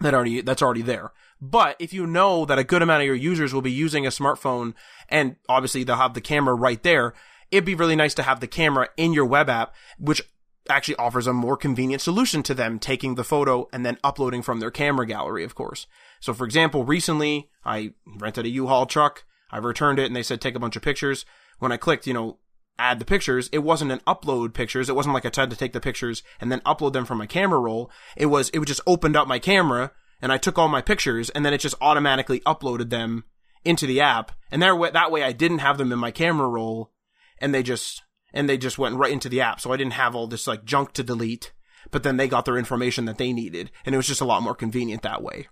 [0.00, 1.12] that already that's already there.
[1.40, 4.10] But if you know that a good amount of your users will be using a
[4.10, 4.74] smartphone
[5.08, 7.14] and obviously they'll have the camera right there,
[7.50, 10.22] it'd be really nice to have the camera in your web app, which
[10.68, 14.60] actually offers a more convenient solution to them taking the photo and then uploading from
[14.60, 15.86] their camera gallery, of course.
[16.24, 19.24] So for example, recently I rented a U-Haul truck.
[19.50, 21.26] I returned it and they said take a bunch of pictures.
[21.58, 22.38] When I clicked, you know,
[22.78, 24.88] add the pictures, it wasn't an upload pictures.
[24.88, 27.26] It wasn't like I tried to take the pictures and then upload them from my
[27.26, 27.90] camera roll.
[28.16, 31.44] It was, it just opened up my camera and I took all my pictures and
[31.44, 33.24] then it just automatically uploaded them
[33.62, 34.32] into the app.
[34.50, 36.90] And there, that way I didn't have them in my camera roll
[37.38, 39.60] and they just, and they just went right into the app.
[39.60, 41.52] So I didn't have all this like junk to delete,
[41.90, 44.42] but then they got their information that they needed and it was just a lot
[44.42, 45.48] more convenient that way.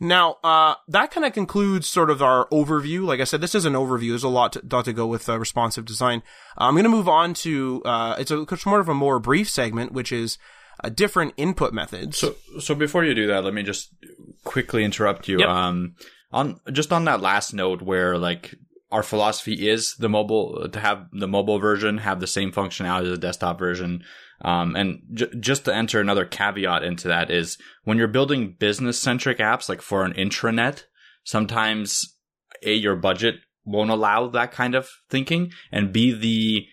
[0.00, 3.04] Now, uh, that kind of concludes sort of our overview.
[3.04, 4.10] Like I said, this is an overview.
[4.10, 6.22] There's a lot to, lot to go with uh, responsive design.
[6.58, 9.20] Uh, I'm going to move on to, uh, it's, a, it's more of a more
[9.20, 10.38] brief segment, which is
[10.82, 12.18] a different input methods.
[12.18, 13.94] So, so before you do that, let me just
[14.42, 15.38] quickly interrupt you.
[15.38, 15.48] Yep.
[15.48, 15.94] Um,
[16.32, 18.56] on, just on that last note where like
[18.90, 23.10] our philosophy is the mobile, to have the mobile version have the same functionality as
[23.10, 24.04] the desktop version.
[24.42, 28.98] Um, and j- just to enter another caveat into that is when you're building business
[28.98, 30.84] centric apps, like for an intranet,
[31.24, 32.16] sometimes
[32.62, 36.66] A, your budget won't allow that kind of thinking, and B, the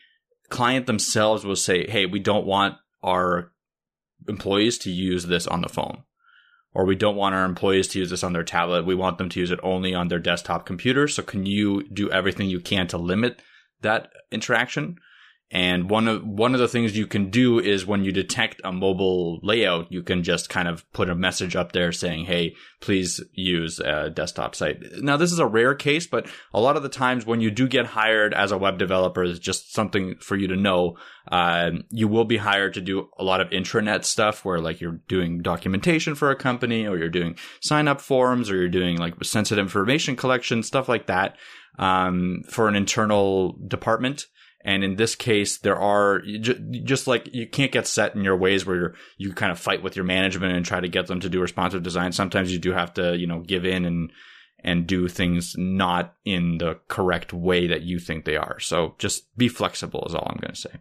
[0.49, 3.51] client themselves will say, hey, we don't want our
[4.27, 6.03] employees to use this on the phone.
[6.73, 8.85] Or we don't want our employees to use this on their tablet.
[8.85, 11.07] We want them to use it only on their desktop computer.
[11.07, 13.41] So can you do everything you can to limit
[13.81, 14.97] that interaction?
[15.53, 18.71] And one of one of the things you can do is when you detect a
[18.71, 23.21] mobile layout, you can just kind of put a message up there saying, "Hey, please
[23.33, 26.89] use a desktop site." Now, this is a rare case, but a lot of the
[26.89, 30.47] times when you do get hired as a web developer, is just something for you
[30.47, 30.95] to know.
[31.29, 35.01] Uh, you will be hired to do a lot of intranet stuff, where like you're
[35.09, 39.21] doing documentation for a company, or you're doing sign up forms, or you're doing like
[39.21, 41.35] sensitive information collection, stuff like that,
[41.77, 44.27] um, for an internal department.
[44.63, 46.21] And in this case, there are
[46.83, 49.95] just like you can't get set in your ways where you kind of fight with
[49.95, 52.11] your management and try to get them to do responsive design.
[52.11, 54.11] Sometimes you do have to, you know, give in and,
[54.63, 58.59] and do things not in the correct way that you think they are.
[58.59, 60.79] So just be flexible is all I'm going to say.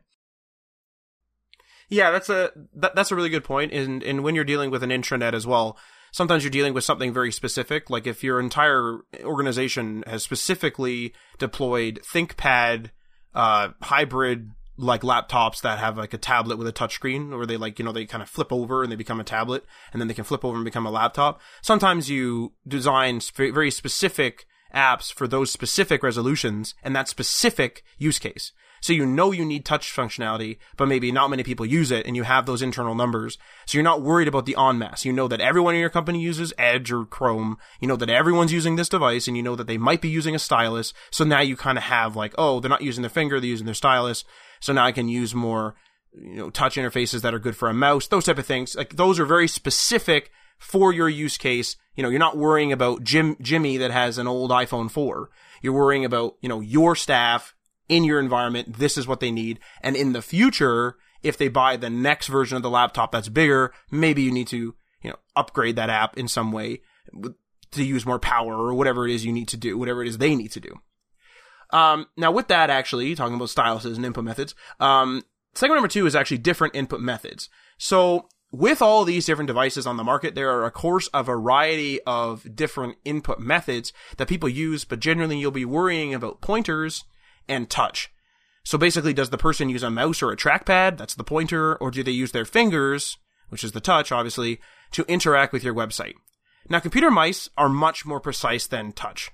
[1.88, 3.72] Yeah, that's a that, that's a really good point.
[3.72, 5.76] And and when you're dealing with an intranet as well,
[6.12, 7.90] sometimes you're dealing with something very specific.
[7.90, 12.90] Like if your entire organization has specifically deployed ThinkPad
[13.34, 17.78] uh, hybrid like laptops that have like a tablet with a touchscreen or they like,
[17.78, 20.14] you know, they kind of flip over and they become a tablet and then they
[20.14, 21.40] can flip over and become a laptop.
[21.60, 28.18] Sometimes you design sp- very specific apps for those specific resolutions and that specific use
[28.18, 28.52] case.
[28.80, 32.16] So you know you need touch functionality, but maybe not many people use it and
[32.16, 33.38] you have those internal numbers.
[33.66, 35.04] So you're not worried about the en masse.
[35.04, 37.58] You know that everyone in your company uses Edge or Chrome.
[37.80, 40.34] You know that everyone's using this device and you know that they might be using
[40.34, 40.92] a stylus.
[41.10, 43.66] So now you kind of have like, oh, they're not using their finger, they're using
[43.66, 44.24] their stylus.
[44.60, 45.74] So now I can use more,
[46.12, 48.74] you know, touch interfaces that are good for a mouse, those type of things.
[48.74, 51.76] Like those are very specific for your use case.
[51.96, 55.30] You know, you're not worrying about Jim, Jimmy that has an old iPhone 4.
[55.62, 57.54] You're worrying about, you know, your staff
[57.90, 58.79] in your environment.
[58.79, 59.59] This is what they need.
[59.83, 63.74] And in the future, if they buy the next version of the laptop that's bigger,
[63.90, 66.81] maybe you need to, you know, upgrade that app in some way
[67.72, 70.18] to use more power or whatever it is you need to do, whatever it is
[70.18, 70.81] they need to do.
[71.72, 75.24] Um, now with that, actually, talking about styluses and input methods, um,
[75.55, 77.48] segment number two is actually different input methods.
[77.76, 82.00] So with all these different devices on the market, there are, of course, a variety
[82.07, 87.05] of different input methods that people use, but generally you'll be worrying about pointers
[87.50, 88.10] and touch.
[88.64, 90.96] So basically, does the person use a mouse or a trackpad?
[90.96, 91.76] That's the pointer.
[91.76, 94.60] Or do they use their fingers, which is the touch, obviously,
[94.92, 96.14] to interact with your website?
[96.68, 99.30] Now, computer mice are much more precise than touch.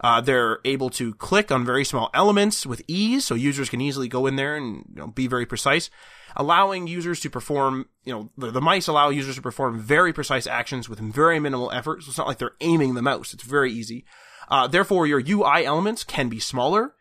[0.00, 4.08] Uh, they're able to click on very small elements with ease, so users can easily
[4.08, 5.90] go in there and you know, be very precise,
[6.36, 10.46] allowing users to perform, you know, the, the, mice allow users to perform very precise
[10.46, 12.04] actions with very minimal effort.
[12.04, 13.34] So it's not like they're aiming the mouse.
[13.34, 14.04] It's very easy.
[14.48, 16.94] Uh, therefore, your UI elements can be smaller.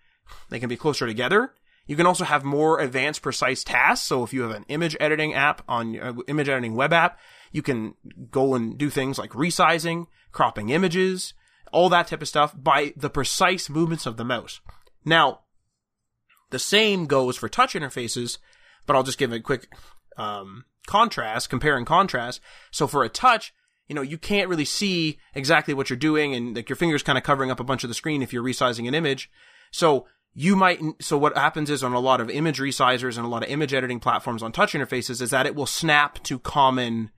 [0.50, 1.54] They can be closer together.
[1.86, 4.06] You can also have more advanced, precise tasks.
[4.06, 7.18] So if you have an image editing app on your uh, image editing web app,
[7.52, 7.96] you can
[8.30, 11.34] go and do things like resizing, cropping images,
[11.72, 14.60] all that type of stuff by the precise movements of the mouse.
[15.06, 15.42] Now,
[16.50, 18.38] the same goes for touch interfaces,
[18.86, 19.74] but I'll just give a quick
[20.18, 22.42] um, contrast, compare and contrast.
[22.72, 23.54] So for a touch,
[23.88, 27.18] you know, you can't really see exactly what you're doing and like your fingers kind
[27.18, 29.30] of covering up a bunch of the screen if you're resizing an image.
[29.72, 30.08] So
[30.40, 33.42] you might, so what happens is on a lot of image resizers and a lot
[33.42, 37.10] of image editing platforms on touch interfaces is that it will snap to common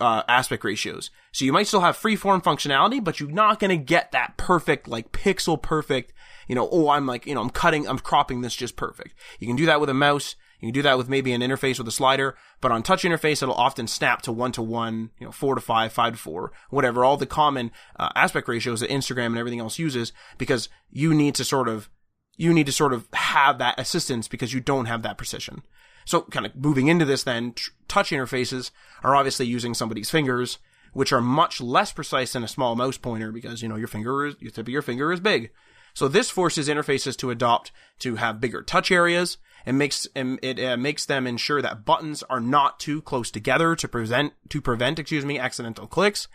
[0.00, 1.12] uh, aspect ratios.
[1.30, 4.88] So you might still have freeform functionality, but you're not going to get that perfect,
[4.88, 6.12] like pixel perfect,
[6.48, 9.14] you know, oh, I'm like, you know, I'm cutting, I'm cropping this just perfect.
[9.38, 10.34] You can do that with a mouse.
[10.58, 13.44] You can do that with maybe an interface with a slider, but on touch interface,
[13.44, 16.50] it'll often snap to one to one, you know, four to five, five to four,
[16.70, 21.14] whatever, all the common uh, aspect ratios that Instagram and everything else uses because you
[21.14, 21.88] need to sort of,
[22.36, 25.62] you need to sort of have that assistance because you don't have that precision.
[26.04, 28.70] So kind of moving into this then, tr- touch interfaces
[29.02, 30.58] are obviously using somebody's fingers,
[30.92, 34.26] which are much less precise than a small mouse pointer because, you know, your finger
[34.26, 35.50] is, your tip of your finger is big.
[35.94, 37.70] So this forces interfaces to adopt
[38.00, 42.40] to have bigger touch areas and makes it uh, makes them ensure that buttons are
[42.40, 46.28] not too close together to prevent to prevent excuse me accidental clicks,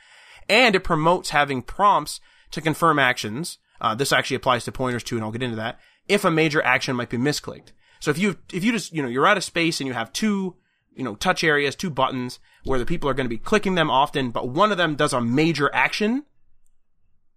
[0.47, 2.19] and it promotes having prompts
[2.51, 3.59] to confirm actions.
[3.81, 5.79] Uh, this actually applies to pointers too, and I'll get into that.
[6.09, 9.07] If a major action might be misclicked, so if you if you just you know
[9.07, 10.55] you're out of space and you have two
[10.93, 13.89] you know touch areas, two buttons where the people are going to be clicking them
[13.89, 16.25] often, but one of them does a major action,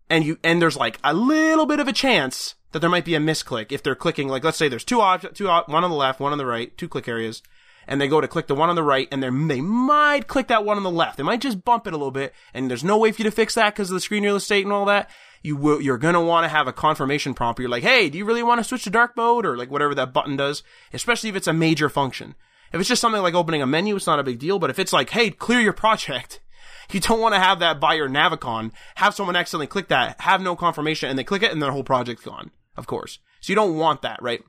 [0.09, 3.15] and you and there's like a little bit of a chance that there might be
[3.15, 5.97] a misclick if they're clicking like let's say there's two object two one on the
[5.97, 7.43] left, one on the right, two click areas,
[7.87, 10.65] and they go to click the one on the right, and they might click that
[10.65, 11.17] one on the left.
[11.17, 13.35] They might just bump it a little bit, and there's no way for you to
[13.35, 15.11] fix that because of the screen real estate and all that.
[15.43, 17.61] You will you're gonna want to have a confirmation prompt.
[17.61, 19.95] You're like, hey, do you really want to switch to dark mode or like whatever
[19.95, 20.63] that button does?
[20.93, 22.35] Especially if it's a major function.
[22.73, 24.59] If it's just something like opening a menu, it's not a big deal.
[24.59, 26.41] But if it's like, hey, clear your project.
[26.91, 30.43] You don't want to have that by your Navicon, have someone accidentally click that, have
[30.43, 33.19] no confirmation, and they click it and their whole project's gone of course.
[33.41, 34.43] So you don't want that, right?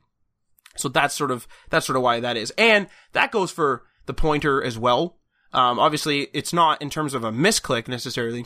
[0.76, 2.52] So that's sort of, that's sort of why that is.
[2.56, 5.18] And that goes for the pointer as well.
[5.52, 8.44] Um, obviously it's not in terms of a misclick necessarily,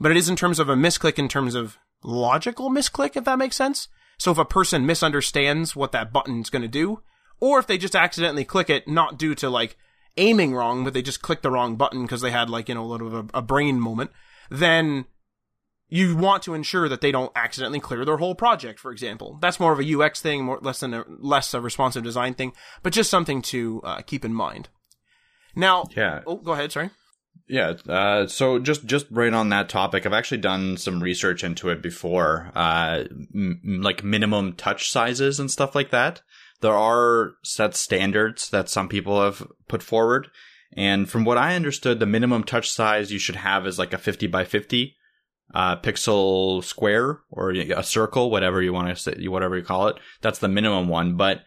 [0.00, 3.38] but it is in terms of a misclick in terms of logical misclick, if that
[3.38, 3.88] makes sense.
[4.18, 7.02] So if a person misunderstands what that button's gonna do,
[7.40, 9.76] or if they just accidentally click it, not due to like
[10.16, 12.84] aiming wrong, but they just clicked the wrong button because they had like, you know,
[12.84, 14.10] a little of a, a brain moment,
[14.50, 15.04] then
[15.88, 19.38] you want to ensure that they don't accidentally clear their whole project, for example.
[19.40, 22.52] That's more of a UX thing, more less than a less a responsive design thing,
[22.82, 24.68] but just something to uh, keep in mind.
[25.54, 26.22] Now, yeah.
[26.26, 26.72] Oh, go ahead.
[26.72, 26.90] Sorry.
[27.48, 27.74] Yeah.
[27.88, 31.80] Uh, so just just right on that topic, I've actually done some research into it
[31.82, 33.04] before, uh,
[33.34, 36.22] m- like minimum touch sizes and stuff like that.
[36.60, 40.28] There are set standards that some people have put forward,
[40.76, 43.98] and from what I understood, the minimum touch size you should have is like a
[43.98, 44.96] fifty by fifty
[45.54, 49.96] uh, pixel square or a circle, whatever you want to say, whatever you call it.
[50.20, 51.16] That's the minimum one.
[51.16, 51.42] But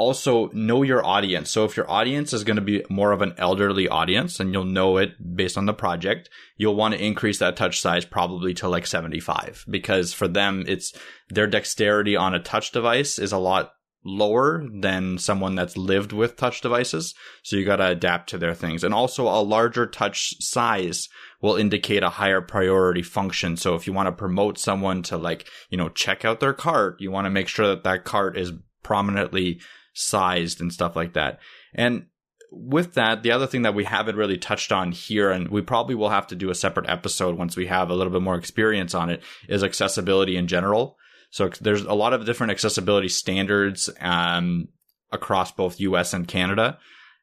[0.00, 1.50] also know your audience.
[1.50, 4.64] So if your audience is going to be more of an elderly audience and you'll
[4.64, 8.68] know it based on the project, you'll want to increase that touch size probably to
[8.68, 10.94] like 75 because for them, it's
[11.28, 16.34] their dexterity on a touch device is a lot lower than someone that's lived with
[16.34, 17.14] touch devices.
[17.42, 21.10] So you got to adapt to their things and also a larger touch size
[21.42, 23.58] will indicate a higher priority function.
[23.58, 26.96] So if you want to promote someone to like, you know, check out their cart,
[27.00, 29.60] you want to make sure that that cart is prominently
[29.92, 31.38] sized and stuff like that.
[31.74, 32.06] And
[32.52, 35.94] with that, the other thing that we haven't really touched on here, and we probably
[35.94, 38.94] will have to do a separate episode once we have a little bit more experience
[38.94, 40.96] on it, is accessibility in general.
[41.30, 44.68] So there's a lot of different accessibility standards um,
[45.12, 46.78] across both US and Canada.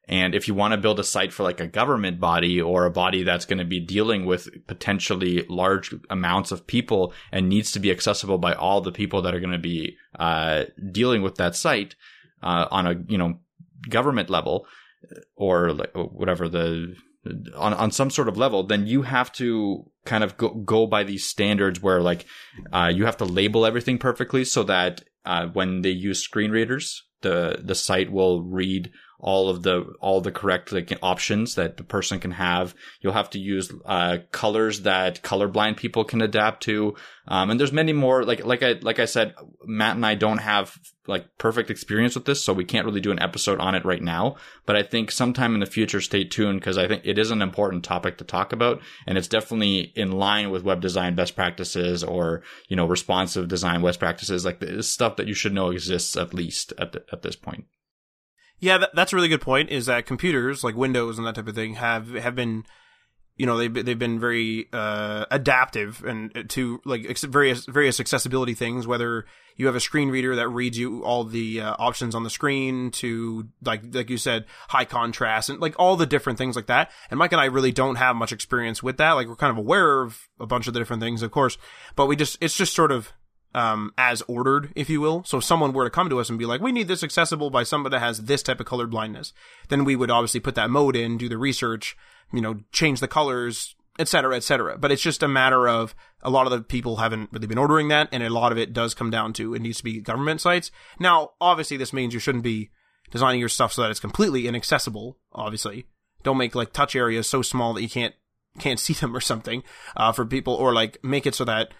[0.08, 2.90] And if you want to build a site for like a government body or a
[2.90, 7.78] body that's going to be dealing with potentially large amounts of people and needs to
[7.78, 11.54] be accessible by all the people that are going to be uh, dealing with that
[11.54, 11.94] site
[12.42, 13.38] uh, on a you know
[13.88, 14.66] government level
[15.36, 16.94] or whatever the
[17.56, 21.04] on on some sort of level, then you have to kind of go, go by
[21.04, 22.26] these standards where like
[22.72, 27.04] uh, you have to label everything perfectly so that uh, when they use screen readers,
[27.22, 31.82] the the site will read all of the all the correct like options that the
[31.82, 32.74] person can have.
[33.00, 36.94] You'll have to use uh, colors that colorblind people can adapt to,
[37.26, 38.24] um, and there's many more.
[38.24, 40.78] Like like I like I said, Matt and I don't have
[41.08, 44.02] like perfect experience with this, so we can't really do an episode on it right
[44.02, 44.36] now.
[44.66, 47.42] But I think sometime in the future, stay tuned because I think it is an
[47.42, 52.04] important topic to talk about, and it's definitely in line with web design best practices
[52.04, 54.44] or you know responsive design best practices.
[54.44, 57.64] Like this stuff that you should know exists at least at the, at this point.
[58.60, 59.70] Yeah, that, that's a really good point.
[59.70, 62.64] Is that computers like Windows and that type of thing have have been
[63.38, 68.00] you know they've they've been very uh, adaptive and uh, to like ex- various various
[68.00, 68.86] accessibility things.
[68.86, 72.30] Whether you have a screen reader that reads you all the uh, options on the
[72.30, 76.66] screen, to like like you said, high contrast and like all the different things like
[76.66, 76.90] that.
[77.10, 79.12] And Mike and I really don't have much experience with that.
[79.12, 81.56] Like we're kind of aware of a bunch of the different things, of course,
[81.94, 83.12] but we just it's just sort of
[83.58, 85.24] um, as ordered, if you will.
[85.24, 87.50] So if someone were to come to us and be like, we need this accessible
[87.50, 89.32] by somebody that has this type of color blindness,
[89.68, 91.96] then we would obviously put that mode in, do the research,
[92.32, 94.78] you know, change the colors, et cetera, et cetera.
[94.78, 97.88] But it's just a matter of a lot of the people haven't really been ordering
[97.88, 100.40] that, and a lot of it does come down to it needs to be government
[100.40, 100.70] sites.
[101.00, 102.70] Now, obviously, this means you shouldn't be
[103.10, 105.16] designing your stuff so that it's completely inaccessible.
[105.32, 105.86] Obviously,
[106.22, 108.14] don't make like touch areas so small that you can't
[108.58, 109.62] can't see them or something
[109.96, 111.72] uh, for people, or like make it so that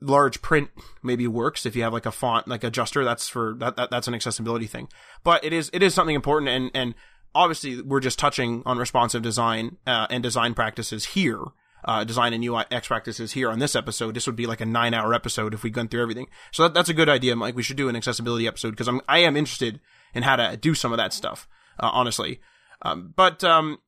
[0.00, 0.70] large print
[1.02, 4.08] maybe works if you have like a font like adjuster that's for that, that that's
[4.08, 4.88] an accessibility thing
[5.24, 6.94] but it is it is something important and and
[7.34, 11.44] obviously we're just touching on responsive design uh, and design practices here
[11.84, 14.14] uh, design and UX practices here on this episode.
[14.14, 16.26] This would be like a nine hour episode if we went through everything.
[16.52, 17.56] So that, that's a good idea, Mike.
[17.56, 19.80] We should do an accessibility episode because I'm, I am interested
[20.14, 21.48] in how to do some of that stuff,
[21.78, 22.40] uh, honestly.
[22.82, 23.78] Um, but, um,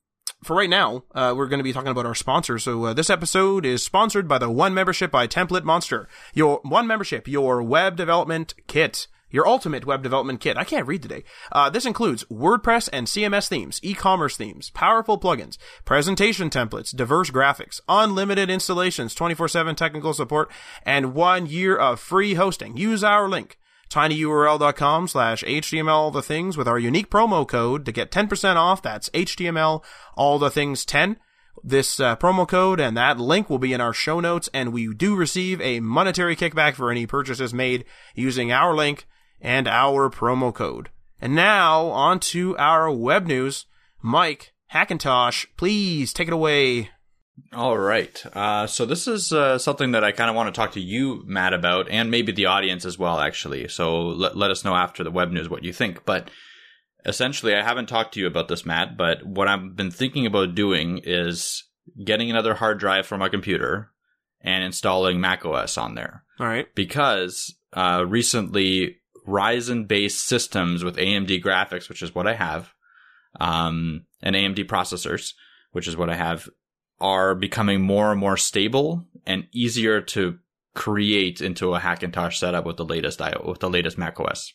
[0.42, 2.58] for right now, uh, we're going to be talking about our sponsor.
[2.58, 6.08] So uh, this episode is sponsored by the One Membership by Template Monster.
[6.34, 9.06] Your One Membership, your web development kit.
[9.30, 10.58] Your ultimate web development kit.
[10.58, 11.24] I can't read today.
[11.50, 17.80] Uh, this includes WordPress and CMS themes, e-commerce themes, powerful plugins, presentation templates, diverse graphics,
[17.88, 20.50] unlimited installations, 24-7 technical support,
[20.84, 22.76] and one year of free hosting.
[22.76, 23.58] Use our link
[23.92, 28.82] tinyurl.com slash HTML the things with our unique promo code to get 10% off.
[28.82, 29.84] That's HTML
[30.14, 31.16] all the things 10.
[31.62, 34.92] This uh, promo code and that link will be in our show notes and we
[34.94, 37.84] do receive a monetary kickback for any purchases made
[38.14, 39.06] using our link
[39.40, 40.88] and our promo code.
[41.20, 43.66] And now on to our web news.
[44.00, 46.90] Mike Hackintosh, please take it away.
[47.52, 48.24] All right.
[48.34, 51.22] Uh, so this is uh, something that I kind of want to talk to you,
[51.26, 53.68] Matt, about, and maybe the audience as well, actually.
[53.68, 56.04] So let, let us know after the web news what you think.
[56.04, 56.30] But
[57.04, 60.54] essentially, I haven't talked to you about this, Matt, but what I've been thinking about
[60.54, 61.64] doing is
[62.02, 63.90] getting another hard drive for my computer
[64.40, 66.24] and installing macOS on there.
[66.38, 66.72] All right.
[66.74, 72.72] Because uh, recently, Ryzen based systems with AMD graphics, which is what I have,
[73.40, 75.34] um, and AMD processors,
[75.72, 76.48] which is what I have,
[77.02, 80.38] are becoming more and more stable and easier to
[80.74, 84.54] create into a Hackintosh setup with the latest with the latest Mac OS.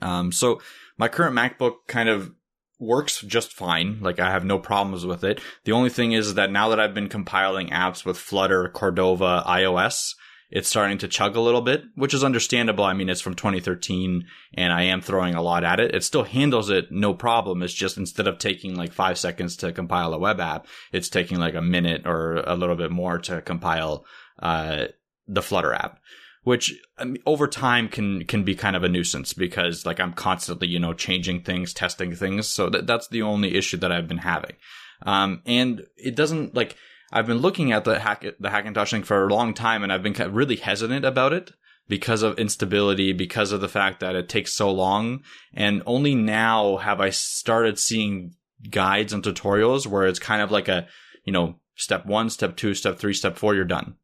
[0.00, 0.60] Um, so
[0.98, 2.32] my current MacBook kind of
[2.78, 3.98] works just fine.
[4.00, 5.40] Like I have no problems with it.
[5.64, 10.14] The only thing is that now that I've been compiling apps with Flutter, Cordova, iOS,
[10.50, 12.84] it's starting to chug a little bit, which is understandable.
[12.84, 15.94] I mean, it's from 2013 and I am throwing a lot at it.
[15.94, 17.62] It still handles it no problem.
[17.62, 21.38] It's just instead of taking like five seconds to compile a web app, it's taking
[21.38, 24.04] like a minute or a little bit more to compile,
[24.40, 24.86] uh,
[25.28, 26.00] the Flutter app,
[26.42, 30.12] which I mean, over time can, can be kind of a nuisance because like I'm
[30.12, 32.48] constantly, you know, changing things, testing things.
[32.48, 34.56] So that, that's the only issue that I've been having.
[35.02, 36.76] Um, and it doesn't like,
[37.12, 40.02] I've been looking at the hack the Hackintosh thing for a long time, and I've
[40.02, 41.52] been really hesitant about it
[41.88, 46.76] because of instability, because of the fact that it takes so long, and only now
[46.76, 48.34] have I started seeing
[48.68, 50.86] guides and tutorials where it's kind of like a
[51.24, 53.96] you know step one, step two, step three, step four, you're done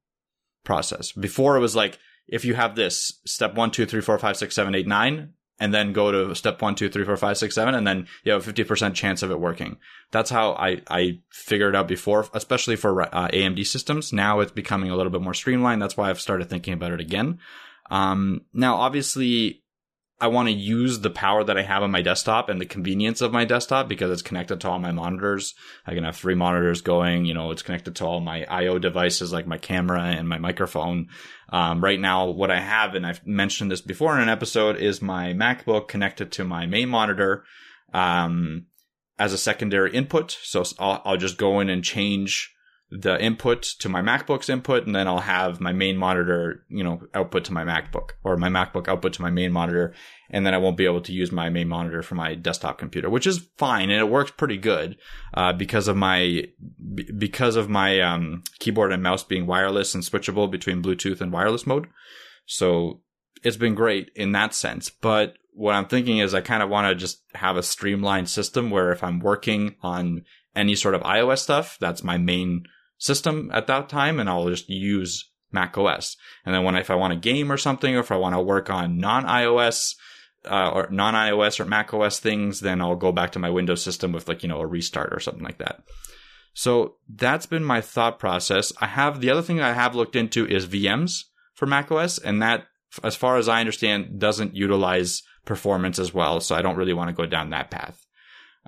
[0.64, 1.12] process.
[1.12, 1.98] Before it was like
[2.28, 5.72] if you have this step one, two, three, four, five, six, seven, eight, nine, and
[5.72, 8.46] then go to step one, two, three, four, five, six, seven, and then you have
[8.46, 9.78] a 50% chance of it working.
[10.10, 14.12] That's how I, I figured out before, especially for uh, AMD systems.
[14.12, 15.80] Now it's becoming a little bit more streamlined.
[15.80, 17.38] That's why I've started thinking about it again.
[17.90, 19.62] Um, now, obviously,
[20.18, 23.20] I want to use the power that I have on my desktop and the convenience
[23.20, 25.54] of my desktop because it's connected to all my monitors.
[25.86, 27.26] I can have three monitors going.
[27.26, 31.08] You know, it's connected to all my IO devices like my camera and my microphone.
[31.50, 35.02] Um, right now, what I have, and I've mentioned this before in an episode, is
[35.02, 37.44] my MacBook connected to my main monitor
[37.92, 38.66] um,
[39.18, 40.38] as a secondary input.
[40.42, 42.55] So I'll, I'll just go in and change
[42.90, 47.00] the input to my MacBook's input, and then I'll have my main monitor, you know,
[47.14, 49.92] output to my MacBook, or my MacBook output to my main monitor,
[50.30, 53.10] and then I won't be able to use my main monitor for my desktop computer,
[53.10, 54.96] which is fine, and it works pretty good
[55.34, 56.44] uh, because of my
[57.18, 61.66] because of my um, keyboard and mouse being wireless and switchable between Bluetooth and wireless
[61.66, 61.88] mode.
[62.46, 63.00] So
[63.42, 66.88] it's been great in that sense, but what I'm thinking is I kind of want
[66.88, 70.22] to just have a streamlined system where if I'm working on
[70.54, 72.64] any sort of iOS stuff, that's my main
[72.98, 76.16] system at that time and I'll just use Mac OS.
[76.44, 78.40] And then when if I want to game or something, or if I want to
[78.40, 79.94] work on non iOS
[80.44, 83.82] uh, or non iOS or Mac OS things, then I'll go back to my Windows
[83.82, 85.82] system with like you know a restart or something like that.
[86.54, 88.72] So that's been my thought process.
[88.80, 91.24] I have the other thing I have looked into is VMs
[91.54, 92.66] for macOS, and that,
[93.04, 96.40] as far as I understand, doesn't utilize performance as well.
[96.40, 98.06] So I don't really want to go down that path.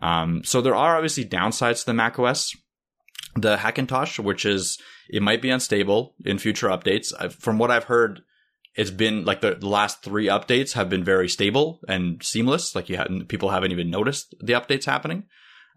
[0.03, 2.55] Um, so there are obviously downsides to the macOS.
[3.41, 4.79] The Hackintosh, which is
[5.09, 7.13] it might be unstable in future updates.
[7.19, 8.23] I've, from what I've heard,
[8.75, 12.75] it's been like the, the last three updates have been very stable and seamless.
[12.75, 15.25] Like you had people haven't even noticed the updates happening,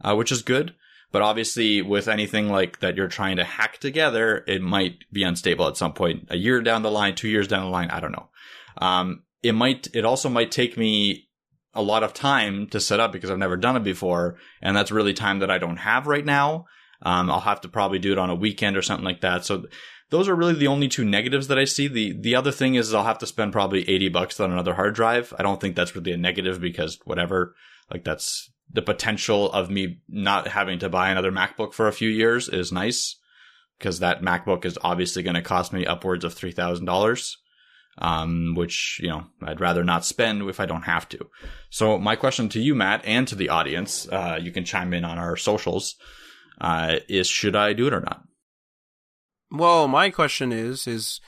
[0.03, 0.75] uh, which is good.
[1.11, 5.67] But obviously, with anything like that you're trying to hack together, it might be unstable
[5.67, 6.27] at some point.
[6.29, 8.29] A year down the line, two years down the line, I don't know.
[8.77, 9.87] Um, it might.
[9.93, 11.27] It also might take me
[11.73, 14.91] a lot of time to set up because I've never done it before, and that's
[14.91, 16.65] really time that I don't have right now.
[17.01, 19.45] Um, I'll have to probably do it on a weekend or something like that.
[19.45, 19.65] So
[20.11, 21.87] those are really the only two negatives that I see.
[21.87, 24.93] The the other thing is I'll have to spend probably 80 bucks on another hard
[24.93, 25.33] drive.
[25.39, 27.55] I don't think that's really a negative because whatever,
[27.89, 32.09] like that's the potential of me not having to buy another MacBook for a few
[32.09, 33.17] years is nice
[33.77, 37.35] because that MacBook is obviously going to cost me upwards of $3,000.
[37.97, 41.27] Um, which, you know, I'd rather not spend if I don't have to.
[41.69, 45.03] So my question to you, Matt, and to the audience, uh, you can chime in
[45.03, 45.97] on our socials,
[46.61, 48.23] uh, is should I do it or not?
[49.51, 51.19] Well, my question is, is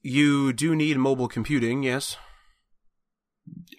[0.00, 2.16] you do need mobile computing, yes?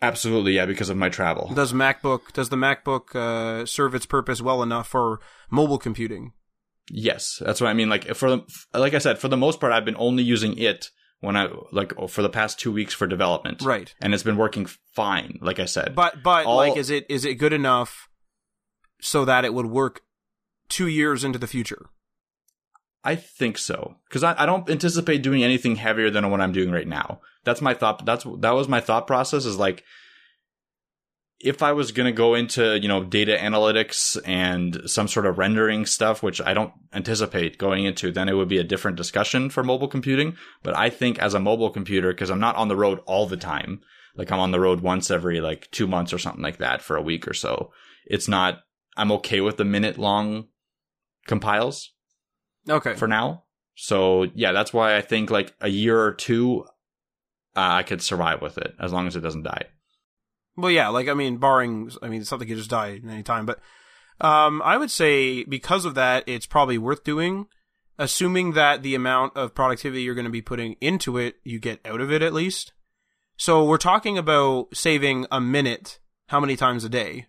[0.01, 1.51] Absolutely, yeah, because of my travel.
[1.53, 5.19] Does MacBook does the MacBook uh, serve its purpose well enough for
[5.49, 6.33] mobile computing?
[6.91, 7.89] Yes, that's what I mean.
[7.89, 8.41] Like for
[8.73, 10.89] like I said, for the most part, I've been only using it
[11.21, 13.93] when I like for the past two weeks for development, right?
[14.01, 15.39] And it's been working fine.
[15.41, 18.09] Like I said, but but All, like, is it is it good enough
[19.01, 20.01] so that it would work
[20.69, 21.87] two years into the future?
[23.03, 26.71] I think so because I, I don't anticipate doing anything heavier than what I'm doing
[26.71, 27.21] right now.
[27.45, 28.05] That's my thought.
[28.05, 29.45] That's that was my thought process.
[29.45, 29.83] Is like
[31.39, 35.37] if I was going to go into you know data analytics and some sort of
[35.37, 39.49] rendering stuff, which I don't anticipate going into, then it would be a different discussion
[39.49, 40.35] for mobile computing.
[40.61, 43.37] But I think as a mobile computer, because I'm not on the road all the
[43.37, 43.81] time,
[44.15, 46.97] like I'm on the road once every like two months or something like that for
[46.97, 47.71] a week or so.
[48.05, 48.59] It's not.
[48.97, 50.49] I'm okay with the minute long
[51.27, 51.91] compiles
[52.67, 52.95] Okay.
[52.95, 53.43] For now.
[53.75, 56.65] So yeah, that's why I think like a year or two,
[57.55, 59.65] uh, I could survive with it as long as it doesn't die.
[60.57, 63.45] Well, yeah, like I mean, barring I mean something could just die at any time,
[63.45, 63.59] but
[64.19, 67.47] um, I would say because of that, it's probably worth doing,
[67.97, 71.79] assuming that the amount of productivity you're going to be putting into it, you get
[71.85, 72.73] out of it at least.
[73.37, 75.99] So we're talking about saving a minute.
[76.27, 77.27] How many times a day?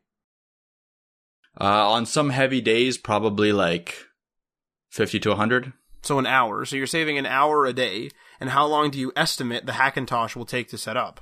[1.59, 3.97] Uh, on some heavy days, probably like
[4.91, 5.73] 50 to 100.
[6.03, 6.65] So an hour.
[6.65, 8.11] So you're saving an hour a day.
[8.41, 11.21] And how long do you estimate the Hackintosh will take to set up?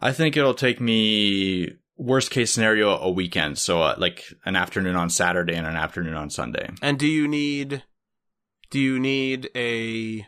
[0.00, 3.58] I think it'll take me worst case scenario a weekend.
[3.58, 6.70] So uh, like an afternoon on Saturday and an afternoon on Sunday.
[6.82, 7.82] And do you need
[8.70, 10.26] do you need a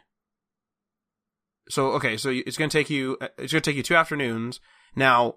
[1.69, 4.61] so okay, so it's going to take you it's going to take you two afternoons.
[4.97, 5.37] Now,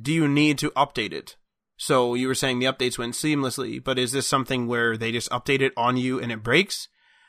[0.00, 1.36] do you need to update it?
[1.76, 5.30] So you were saying the updates went seamlessly, but is this something where they just
[5.30, 6.88] update it on you and it breaks?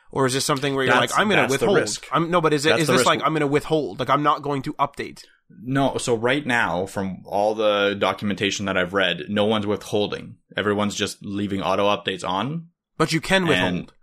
[0.10, 2.00] Or is this something where you're that's, like, I'm going to withhold?
[2.14, 3.06] I'm, no, but is it that's is this risk.
[3.06, 4.00] like I'm going to withhold?
[4.00, 5.24] Like I'm not going to update?
[5.50, 5.98] No.
[5.98, 10.38] So right now, from all the documentation that I've read, no one's withholding.
[10.56, 12.70] Everyone's just leaving auto updates on.
[12.98, 13.94] But you can withhold.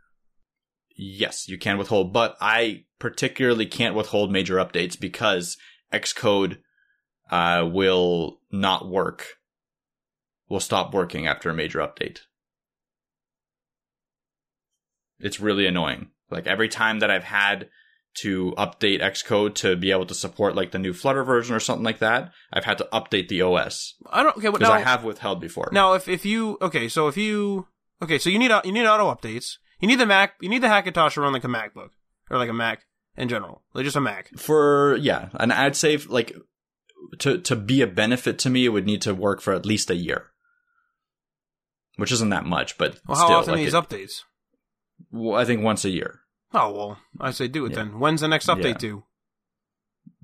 [0.96, 5.56] Yes, you can withhold, but I particularly can't withhold major updates because
[5.92, 6.58] Xcode
[7.30, 9.26] uh, will not work
[10.48, 12.20] will stop working after a major update.
[15.20, 16.08] It's really annoying.
[16.30, 17.68] Like every time that I've had
[18.16, 21.84] to update Xcode to be able to support like the new Flutter version or something
[21.84, 23.94] like that, I've had to update the OS.
[24.10, 25.70] I don't okay, because I have withheld before.
[25.72, 27.66] Now, if if you okay, so if you
[28.02, 29.56] okay, so you need you need auto updates.
[29.80, 30.34] You need the Mac.
[30.40, 31.90] You need the Hackintosh to run like a MacBook
[32.30, 32.84] or like a Mac
[33.16, 34.30] in general, like just a Mac.
[34.36, 36.34] For yeah, and I'd say like
[37.18, 39.90] to to be a benefit to me, it would need to work for at least
[39.90, 40.30] a year
[41.96, 44.22] which isn't that much, but well, how still, often like these it, updates?
[45.10, 46.20] Well, I think once a year.
[46.52, 47.76] Oh well, I say do it yeah.
[47.76, 47.98] then.
[47.98, 48.78] When's the next update yeah.
[48.78, 49.04] due?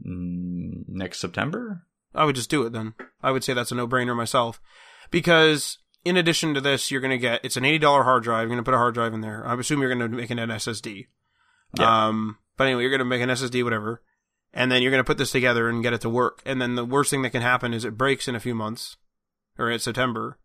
[0.07, 1.83] Mm, next September.
[2.15, 2.95] I would just do it then.
[3.23, 4.61] I would say that's a no-brainer myself,
[5.11, 8.43] because in addition to this, you're going to get it's an eighty dollar hard drive.
[8.43, 9.47] You're going to put a hard drive in there.
[9.47, 11.07] I assume you're going to make an SSD.
[11.79, 12.07] Yeah.
[12.07, 14.03] Um, but anyway, you're going to make an SSD, whatever,
[14.53, 16.43] and then you're going to put this together and get it to work.
[16.45, 18.97] And then the worst thing that can happen is it breaks in a few months,
[19.59, 20.39] or in September,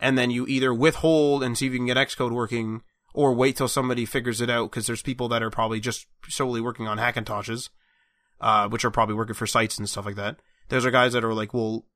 [0.00, 2.82] and then you either withhold and see if you can get Xcode working,
[3.14, 6.60] or wait till somebody figures it out because there's people that are probably just solely
[6.60, 7.70] working on Hackintoshes,
[8.40, 10.36] uh, which are probably working for sites and stuff like that.
[10.68, 11.86] Those are guys that are like, will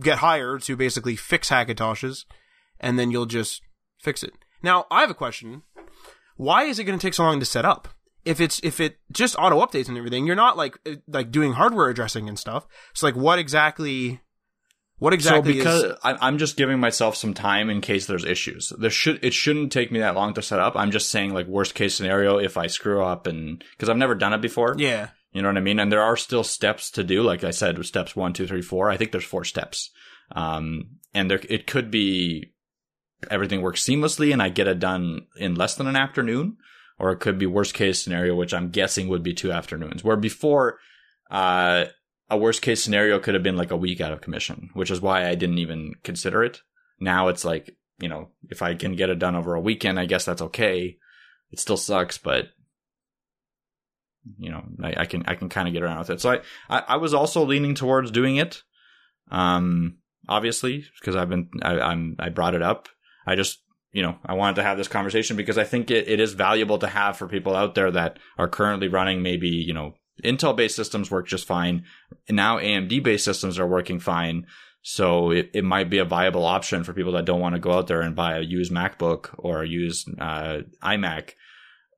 [0.00, 2.24] get hired to basically fix Hackintoshes,
[2.80, 3.62] and then you'll just
[4.00, 4.32] fix it.
[4.62, 5.62] Now, I have a question.
[6.36, 7.88] Why is it going to take so long to set up?
[8.24, 11.54] If it's if it just auto updates and everything, you're not like uh, like doing
[11.54, 12.66] hardware addressing and stuff.
[12.94, 14.20] So like, what exactly?
[15.02, 15.54] What exactly?
[15.54, 18.72] so because is, I, I'm just giving myself some time in case there's issues.
[18.78, 20.76] There should it shouldn't take me that long to set up.
[20.76, 24.14] I'm just saying like worst case scenario if I screw up and because I've never
[24.14, 24.76] done it before.
[24.78, 25.80] yeah, You know what I mean?
[25.80, 27.24] And there are still steps to do.
[27.24, 28.90] Like I said, steps one, two, three, four.
[28.90, 29.90] I think there's four steps.
[30.36, 32.52] Um, and there, it could be
[33.28, 36.58] everything works seamlessly and I get it done in less than an afternoon,
[37.00, 40.04] or it could be worst case scenario, which I'm guessing would be two afternoons.
[40.04, 40.78] Where before,
[41.28, 41.86] uh,
[42.32, 45.02] a worst case scenario could have been like a week out of commission, which is
[45.02, 46.62] why I didn't even consider it.
[46.98, 50.06] Now it's like, you know, if I can get it done over a weekend, I
[50.06, 50.96] guess that's okay.
[51.50, 52.46] It still sucks, but
[54.38, 56.20] you know, I, I can I can kind of get around with it.
[56.22, 58.62] So I, I, I was also leaning towards doing it.
[59.30, 62.88] Um, obviously, because I've been I, I'm I brought it up.
[63.26, 63.60] I just
[63.92, 66.78] you know I wanted to have this conversation because I think it, it is valuable
[66.78, 70.76] to have for people out there that are currently running maybe you know Intel based
[70.76, 71.84] systems work just fine.
[72.30, 74.46] Now AMD based systems are working fine.
[74.84, 77.72] So it, it might be a viable option for people that don't want to go
[77.72, 81.34] out there and buy a used MacBook or a used uh, iMac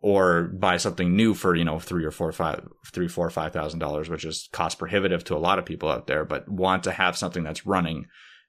[0.03, 3.79] or buy something new for you know three or four five three four five thousand
[3.79, 6.93] dollars which is cost prohibitive to a lot of people out there but want to
[6.93, 8.05] have something that's running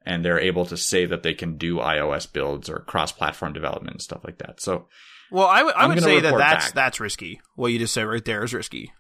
[0.05, 4.01] and they're able to say that they can do ios builds or cross-platform development and
[4.01, 4.88] stuff like that so
[5.32, 6.73] Well, I would I would say that that's back.
[6.73, 7.39] that's risky.
[7.55, 8.91] What you just said right there is risky.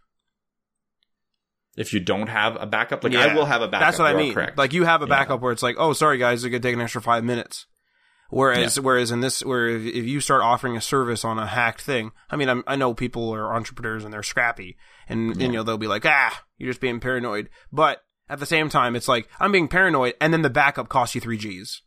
[1.75, 4.07] If you don't have a backup like Yeah, i will have a backup That's what
[4.07, 4.33] I mean.
[4.33, 5.09] correct Like you have a Yeah.
[5.09, 7.65] backup where it's like, oh, sorry guys, it could take an extra five minutes.
[8.29, 11.81] Whereas, whereas in this, where if, if you start offering a service on a hacked
[11.81, 15.47] thing, I mean, I'm, I know people are entrepreneurs and they're scrappy, and, and you
[15.49, 17.49] know they'll be like, ah, you're just being paranoid.
[17.71, 21.13] But at the same time, it's like I'm being paranoid, and then the backup costs
[21.13, 21.83] you three G's.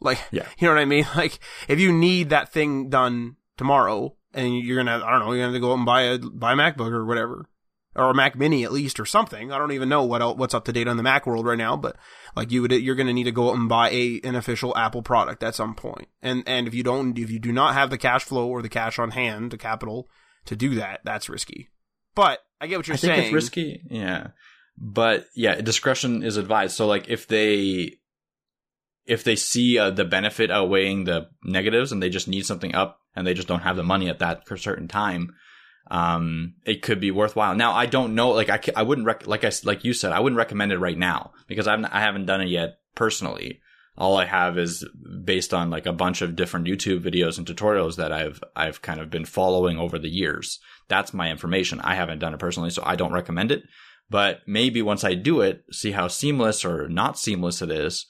[0.00, 0.46] Like, Yeah.
[0.58, 1.06] you know what I mean?
[1.16, 5.48] Like, if you need that thing done tomorrow, and you're gonna, I don't know, you're
[5.48, 7.46] gonna go out and buy a buy a MacBook or whatever,
[7.96, 9.52] or a Mac Mini at least, or something.
[9.52, 11.58] I don't even know what el what's up to date on the Mac world right
[11.58, 11.96] now, but
[12.36, 15.02] like you would, you're gonna need to go out and buy a an official Apple
[15.02, 16.08] product at some point.
[16.22, 18.68] And and if you don't, if you do not have the cash flow or the
[18.68, 20.08] cash on hand, the capital
[20.46, 21.70] to do that, that's risky.
[22.14, 23.24] But I get what you're I think saying.
[23.26, 24.28] it's risky, yeah.
[24.76, 26.76] But yeah, discretion is advised.
[26.76, 27.96] So like if they
[29.06, 33.00] if they see uh, the benefit outweighing the negatives and they just need something up
[33.14, 35.34] and they just don't have the money at that certain time,
[35.90, 37.54] um, it could be worthwhile.
[37.54, 40.20] Now I don't know, like I, I wouldn't rec- like I like you said, I
[40.20, 43.60] wouldn't recommend it right now because I'm I haven't done it yet personally.
[43.98, 44.84] All I have is
[45.24, 49.00] based on like a bunch of different YouTube videos and tutorials that I've I've kind
[49.00, 50.60] of been following over the years.
[50.88, 51.80] That's my information.
[51.80, 53.64] I haven't done it personally, so I don't recommend it.
[54.08, 58.06] But maybe once I do it, see how seamless or not seamless it is,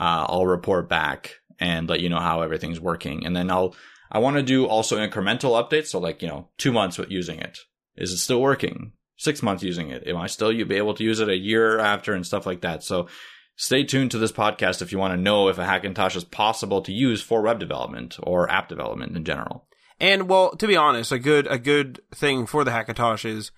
[0.00, 3.26] uh, I'll report back and let you know how everything's working.
[3.26, 3.76] And then I'll,
[4.12, 5.86] I want to do also incremental updates.
[5.86, 7.58] So like, you know, two months with using it.
[7.96, 8.92] Is it still working?
[9.16, 10.06] Six months using it.
[10.06, 12.60] Am I still you be able to use it a year after and stuff like
[12.60, 12.84] that?
[12.84, 13.08] So
[13.56, 16.82] stay tuned to this podcast if you want to know if a Hackintosh is possible
[16.82, 19.66] to use for web development or app development in general.
[19.98, 23.50] And well, to be honest, a good a good thing for the Hackintosh is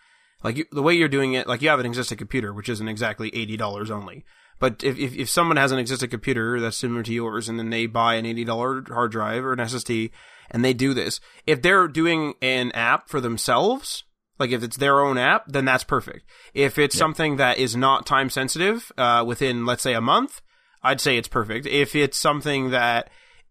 [0.45, 1.49] like you, the way you're doing it.
[1.49, 4.25] Like you have an existing computer, which isn't exactly eighty dollars only.
[4.59, 7.71] But if, if if someone has an existing computer that's similar to yours, and then
[7.71, 10.11] they buy an eighty dollar hard drive or an SSD,
[10.51, 14.05] and they do this, if they're doing an app for themselves,
[14.39, 16.29] like if it's their own app, then that's perfect.
[16.55, 20.41] If it's something that is not time sensitive, uh, within let's say a month,
[20.83, 21.67] I'd say it's perfect.
[21.67, 23.11] If it's something that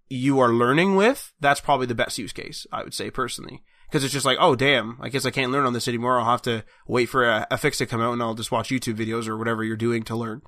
[0.09, 3.63] you are learning with, that's probably the best use case, I would say personally.
[3.87, 6.19] Because it's just like, oh damn, I guess I can't learn on this anymore.
[6.19, 8.69] I'll have to wait for a, a fix to come out and I'll just watch
[8.69, 10.41] YouTube videos or whatever you're doing to learn.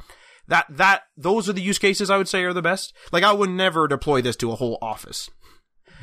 [0.47, 2.93] That, that, those are the use cases I would say are the best.
[3.11, 5.29] Like I would never deploy this to a whole office.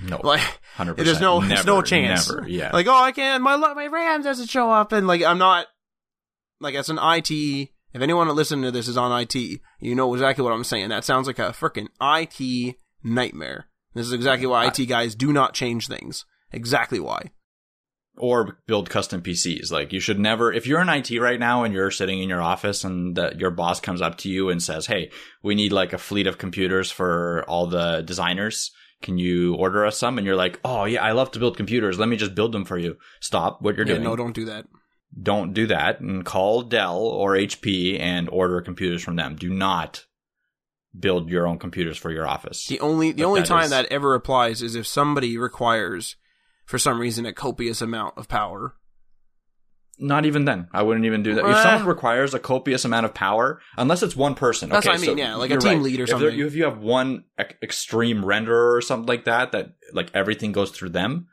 [0.05, 0.41] No, Like,
[0.77, 0.97] 100%.
[0.97, 2.29] there's no, there's no chance.
[2.29, 2.71] Never, yeah.
[2.73, 5.67] Like, oh, I can't, my, my RAM doesn't show up and like, I'm not,
[6.61, 9.35] like, as an IT, if anyone listening to this is on IT,
[9.81, 10.89] you know exactly what I'm saying.
[10.89, 13.67] That sounds like a freaking IT nightmare.
[13.95, 16.25] This is exactly why IT guys do not change things.
[16.51, 17.31] Exactly why.
[18.17, 19.73] Or build custom PCs.
[19.73, 22.43] Like you should never, if you're in IT right now and you're sitting in your
[22.43, 25.11] office and that your boss comes up to you and says, Hey,
[25.43, 28.71] we need like a fleet of computers for all the designers.
[29.01, 30.19] Can you order us some?
[30.19, 31.99] And you're like, Oh yeah, I love to build computers.
[31.99, 32.97] Let me just build them for you.
[33.21, 34.05] Stop what you're Yeah, doing.
[34.05, 34.67] no, don't do that.
[35.21, 39.37] don't do that and call Dell or HP and order computers from them.
[39.37, 40.05] Do not
[40.99, 42.67] build your own computers for your office.
[42.67, 46.17] The only the But only that time is- that ever applies is if somebody requires,
[46.65, 48.75] for some reason, a copious amount of power.
[49.99, 50.69] Not even then.
[50.73, 51.45] I wouldn't even do that.
[51.49, 54.71] If someone requires a copious amount of power, unless it's one person.
[54.71, 55.83] That's okay, what I mean, so yeah, like a team right.
[55.83, 59.53] lead or If there- If you have one ex- extreme renderer or something like that,
[59.53, 61.29] that like everything goes through them,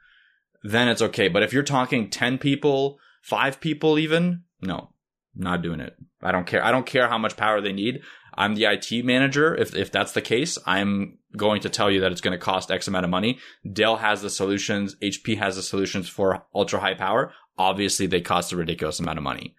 [0.64, 1.30] then it's okay.
[1.30, 4.92] But if you're talking 10 people, five people even, no,
[5.36, 5.96] not doing it.
[6.22, 6.64] I don't care.
[6.64, 8.02] I don't care how much power they need.
[8.40, 9.54] I'm the IT manager.
[9.54, 12.72] If, if that's the case, I'm going to tell you that it's going to cost
[12.72, 13.38] X amount of money.
[13.72, 14.96] Dell has the solutions.
[15.04, 17.34] HP has the solutions for ultra high power.
[17.58, 19.56] Obviously they cost a ridiculous amount of money,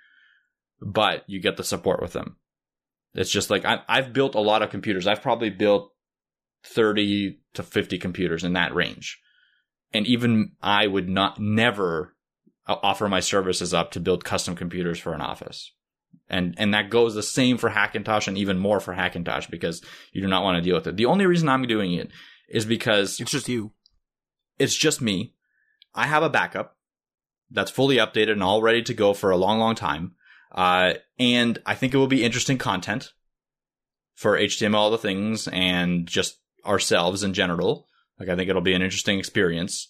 [0.81, 2.37] but you get the support with them.
[3.13, 5.07] It's just like I, I've built a lot of computers.
[5.07, 5.93] I've probably built
[6.65, 9.21] 30 to 50 computers in that range.
[9.93, 12.17] And even I would not never
[12.67, 15.71] uh, offer my services up to build custom computers for an office.
[16.31, 20.23] And and that goes the same for Hackintosh and even more for Hackintosh because you
[20.23, 20.97] do not want to deal with it.
[20.97, 22.11] The only reason I'm doing it
[22.49, 23.73] is because It's just you.
[24.59, 25.35] it's just me.
[25.95, 26.77] I have a backup
[27.51, 30.13] that's fully updated and all ready to go for a long, long time.
[30.53, 33.13] Uh, and I think it will be interesting content
[34.15, 37.87] for HTML, all the things, and just ourselves in general.
[38.19, 39.89] Like, I think it'll be an interesting experience.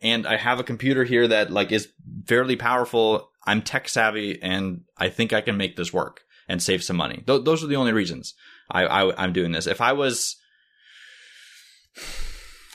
[0.00, 1.92] And I have a computer here that, like, is
[2.26, 3.30] fairly powerful.
[3.48, 7.22] I'm tech savvy, and I think I can make this work and save some money.
[7.26, 8.34] Th- those are the only reasons
[8.70, 9.66] I, I, I'm doing this.
[9.66, 10.36] If I was,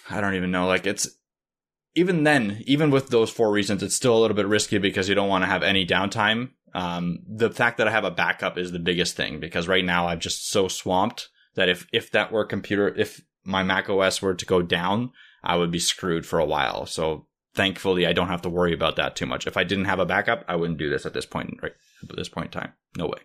[0.09, 1.07] I don't even know, like, it's,
[1.95, 5.13] even then, even with those four reasons, it's still a little bit risky because you
[5.13, 6.49] don't want to have any downtime.
[6.74, 10.07] Um, the fact that I have a backup is the biggest thing because right now
[10.07, 14.34] I'm just so swamped that if, if that were computer, if my Mac OS were
[14.34, 15.11] to go down,
[15.43, 16.88] I would be screwed for a while.
[16.88, 19.47] So thankfully, I don't have to worry about that too much.
[19.47, 21.74] If I didn't have a backup, I wouldn't do this at this point, right?
[22.08, 22.74] At this point in time.
[22.97, 23.20] No way.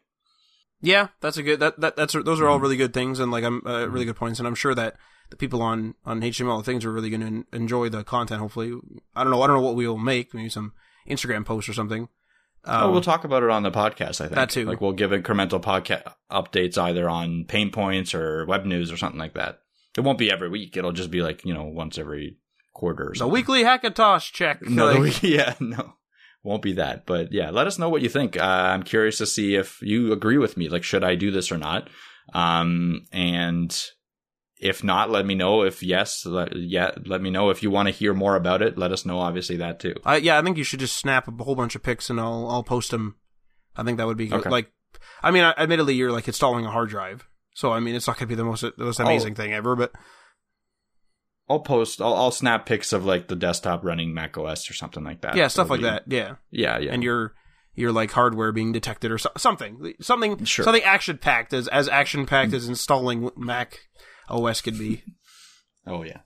[0.80, 1.58] Yeah, that's a good.
[1.60, 2.62] That that that's those are all Mhm.
[2.62, 4.96] really good things, and like I'm uh, really good points, and I'm sure that
[5.30, 8.40] the people on on HTML things are really going to enjoy the content.
[8.40, 8.72] Hopefully,
[9.16, 9.42] I don't know.
[9.42, 10.32] I don't know what we'll make.
[10.32, 10.72] Maybe some
[11.08, 12.08] Instagram posts or something.
[12.64, 14.20] Um, oh, we'll talk about it on the podcast.
[14.20, 14.66] I think that too.
[14.66, 19.18] Like we'll give incremental podcast updates either on pain points or web news or something
[19.18, 19.60] like that.
[19.96, 20.76] It won't be every week.
[20.76, 22.36] It'll just be like you know once every
[22.78, 24.62] quarter or the weekly Hackintosh check.
[24.62, 25.94] No, like- week- yeah, no,
[26.42, 27.04] won't be that.
[27.04, 28.36] But yeah, let us know what you think.
[28.36, 28.40] Uh,
[28.72, 30.68] I'm curious to see if you agree with me.
[30.68, 31.90] Like, should I do this or not?
[32.32, 33.76] Um, and
[34.60, 35.62] if not, let me know.
[35.62, 37.50] If yes, let, yeah, let me know.
[37.50, 39.18] If you want to hear more about it, let us know.
[39.18, 39.94] Obviously, that too.
[40.04, 42.46] I, yeah, I think you should just snap a whole bunch of pics and I'll
[42.48, 43.16] I'll post them.
[43.76, 44.40] I think that would be good.
[44.40, 44.50] Okay.
[44.50, 44.72] like.
[45.22, 48.26] I mean, admittedly, you're like installing a hard drive, so I mean, it's not going
[48.28, 49.04] to be the most the most Oh.
[49.04, 49.92] amazing thing ever, but
[51.50, 52.00] I'll post.
[52.00, 55.36] I'll, I'll snap pics of like the desktop running Mac OS or something like that.
[55.36, 56.02] yeah, stuff It'll like be- that.
[56.08, 56.92] Yeah, Yeah, yeah.
[56.92, 57.34] and your
[57.74, 60.64] your like hardware being detected or so, something something Sure.
[60.64, 63.80] something action packed as as action packed as installing Mac
[64.28, 65.04] OS could be.
[65.86, 66.18] oh yeah.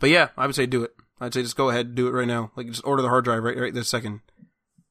[0.00, 0.92] But yeah, I would say do it.
[1.20, 2.50] I'd say just go ahead, and do it right now.
[2.56, 4.20] Like just order the hard drive right right this second.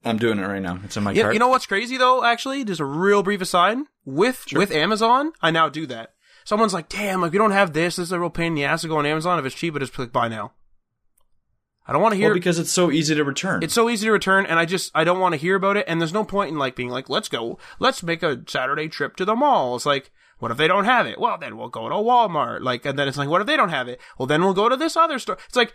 [0.06, 0.80] I'm doing it right now.
[0.84, 1.34] It's in my Yeah, cart.
[1.34, 2.24] you know what's crazy though?
[2.24, 4.60] Actually, just a real brief aside with Sure.
[4.60, 6.14] with Amazon, I now do that.
[6.46, 7.96] Someone's like, "Damn, like we don't have this.
[7.98, 9.39] This is a real pain in the ass to go on Amazon.
[9.39, 10.54] If it's cheap, I just click buy now."
[11.86, 12.30] I don't want to hear.
[12.30, 13.62] well, because it's so easy to return.
[13.62, 15.86] it's so easy to return, and I just I don't want to hear about it.
[15.88, 19.16] And there's no point in like being like, "Let's go, let's make a Saturday trip
[19.18, 21.20] to the mall." It's like, what if they don't have it?
[21.20, 22.62] Well, then we'll go to Walmart.
[22.62, 24.00] Like, and then it's like, what if they don't have it?
[24.18, 25.38] Well, then we'll go to this other store.
[25.48, 25.74] It's like,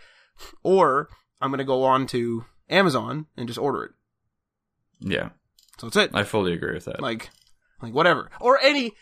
[0.63, 1.09] or
[1.41, 3.91] I'm gonna go on to Amazon and just order it.
[4.99, 5.29] yeah,
[5.79, 6.11] So that's it.
[6.15, 7.01] I fully agree with that.
[7.01, 7.29] like
[7.81, 8.93] like whatever or any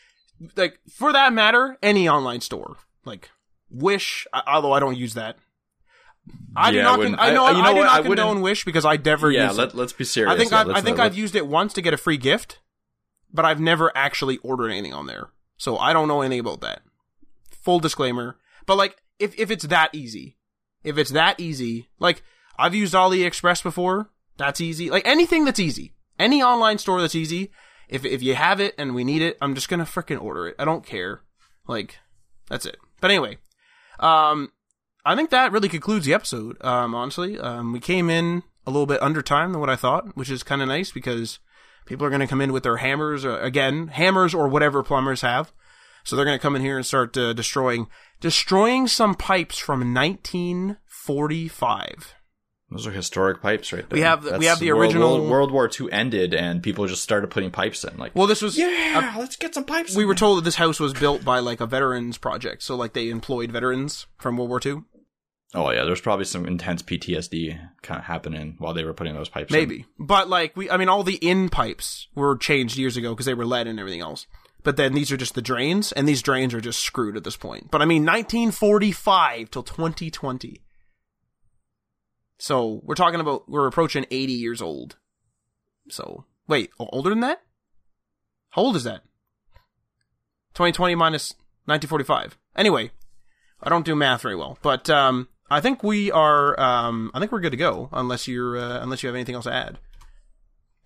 [0.55, 2.77] like for that matter any online store.
[3.05, 3.29] Like
[3.69, 5.37] wish although i don't use that.
[6.55, 7.83] I do Yeah, I not con- wouldn't- i know I- I, you know do what?
[7.85, 10.33] not I condone wish because i never yeah, use let, let's be serious.
[10.33, 12.17] i think Yeah, I've, i think not- i've used it once to get a free
[12.17, 12.59] gift
[13.33, 15.29] but i've never actually ordered anything on there.
[15.57, 16.81] So i don't know anything about that.
[17.51, 18.37] Full disclaimer.
[18.65, 20.37] But like if if it's that easy
[20.83, 22.23] if it's that easy like
[22.57, 24.09] i've used aliexpress before.
[24.37, 24.89] That's easy.
[24.91, 25.93] Like anything that's easy.
[26.19, 27.51] Any online store that's easy
[27.89, 30.55] if if you have it and we need it i'm just gonna freaking order it.
[30.59, 31.21] I don't care.
[31.67, 31.99] Like
[32.49, 32.77] that's it.
[33.01, 33.37] But anyway
[33.99, 34.51] um
[35.05, 37.39] i think that really concludes the episode um honestly.
[37.39, 40.43] Um we came in a little bit under time than what i thought which is
[40.43, 41.39] kind of nice because
[41.87, 45.51] people are to come in with their hammers uh, again hammers or whatever plumbers have.
[46.03, 47.87] So they're to come in here and start uh, destroying
[48.21, 52.13] destroying some pipes from 1945
[52.69, 53.95] Those are historic pipes, right there.
[53.97, 56.85] We have the- we have the World- original- World, World War II ended, and people
[56.85, 57.97] just started putting pipes in.
[57.97, 59.95] Like, well this was yeah, uh, let's get some pipes.
[59.95, 60.19] we in were there.
[60.19, 63.51] told that this house was built by like a veterans project so like they employed
[63.53, 64.75] veterans from world war ii
[65.55, 69.29] Oh yeah, there's probably some intense PTSD kind of happening while they were putting those
[69.29, 69.53] pipes.
[69.53, 69.57] in.
[69.59, 73.25] maybe but like we i mean all the in pipes were changed years ago because
[73.25, 74.27] they were lead and everything else
[74.63, 77.37] but then these are just the drains and these drains are just screwed at this
[77.37, 80.61] point but i mean 1945 till 2020
[82.37, 84.97] so we're talking about we're approaching 80 years old
[85.89, 87.41] So wait, older than that?
[88.51, 89.03] How old is that?
[90.53, 91.33] 2020 minus
[91.65, 92.37] 1945.
[92.55, 92.91] Anyway,
[93.61, 96.59] I don't do math very well, but um, I think we are.
[96.59, 99.45] Um, I think we're good to go, unless you're uh, unless you have anything else
[99.45, 99.77] to add.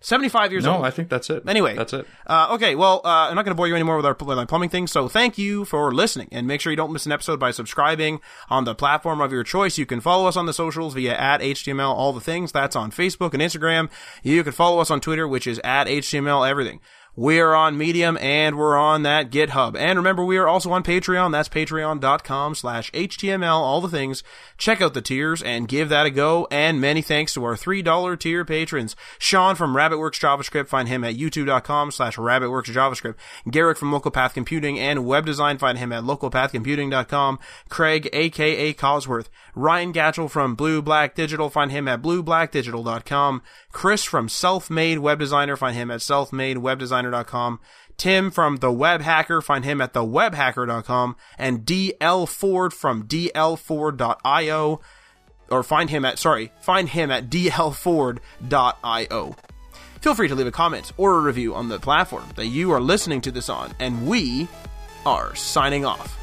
[0.02, 0.82] 75 years no, old.
[0.82, 1.44] No, I think that's it.
[1.48, 2.06] Anyway, that's it.
[2.26, 4.44] Uh, okay, well, uh, I'm not going to bore you anymore with our with my
[4.44, 4.86] plumbing thing.
[4.86, 8.20] So thank you for listening, and make sure you don't miss an episode by subscribing
[8.50, 9.78] on the platform of your choice.
[9.78, 12.52] You can follow us on the socials via at HTML all the things.
[12.52, 13.90] That's on Facebook and Instagram.
[14.22, 16.80] You can follow us on Twitter, which is at HTML everything.
[17.14, 19.76] We're on Medium and we're on that GitHub.
[19.76, 21.30] And remember, we are also on Patreon.
[21.30, 24.22] That's patreon.com slash HTML, all the things.
[24.56, 26.48] Check out the tiers and give that a go.
[26.50, 28.96] And many thanks to our $3 tier patrons.
[29.18, 33.16] Sean from RabbitWorks JavaScript, find him at youtube.com slash RabbitWorks JavaScript.
[33.50, 37.38] Garrick from Local Path Computing and Web Design, find him at localpathcomputing.com.
[37.68, 39.26] Craig, aka Cosworth.
[39.54, 43.42] Ryan Gatchell from Blue Black Digital, find him at blueblackdigital.com.
[43.70, 47.01] Chris from Self-Made Web Designer, find him at selfmadewebdesigner.com.
[47.96, 51.16] Tim from The Web Hacker, find him at thewebhacker.com.
[51.38, 54.80] And DL Ford from dlford.io,
[55.50, 58.16] or find him at, sorry, find him at dlford.io.
[60.00, 62.80] Feel free to leave a comment or a review on the platform that you are
[62.80, 64.48] listening to this on, and we
[65.06, 66.18] are signing off.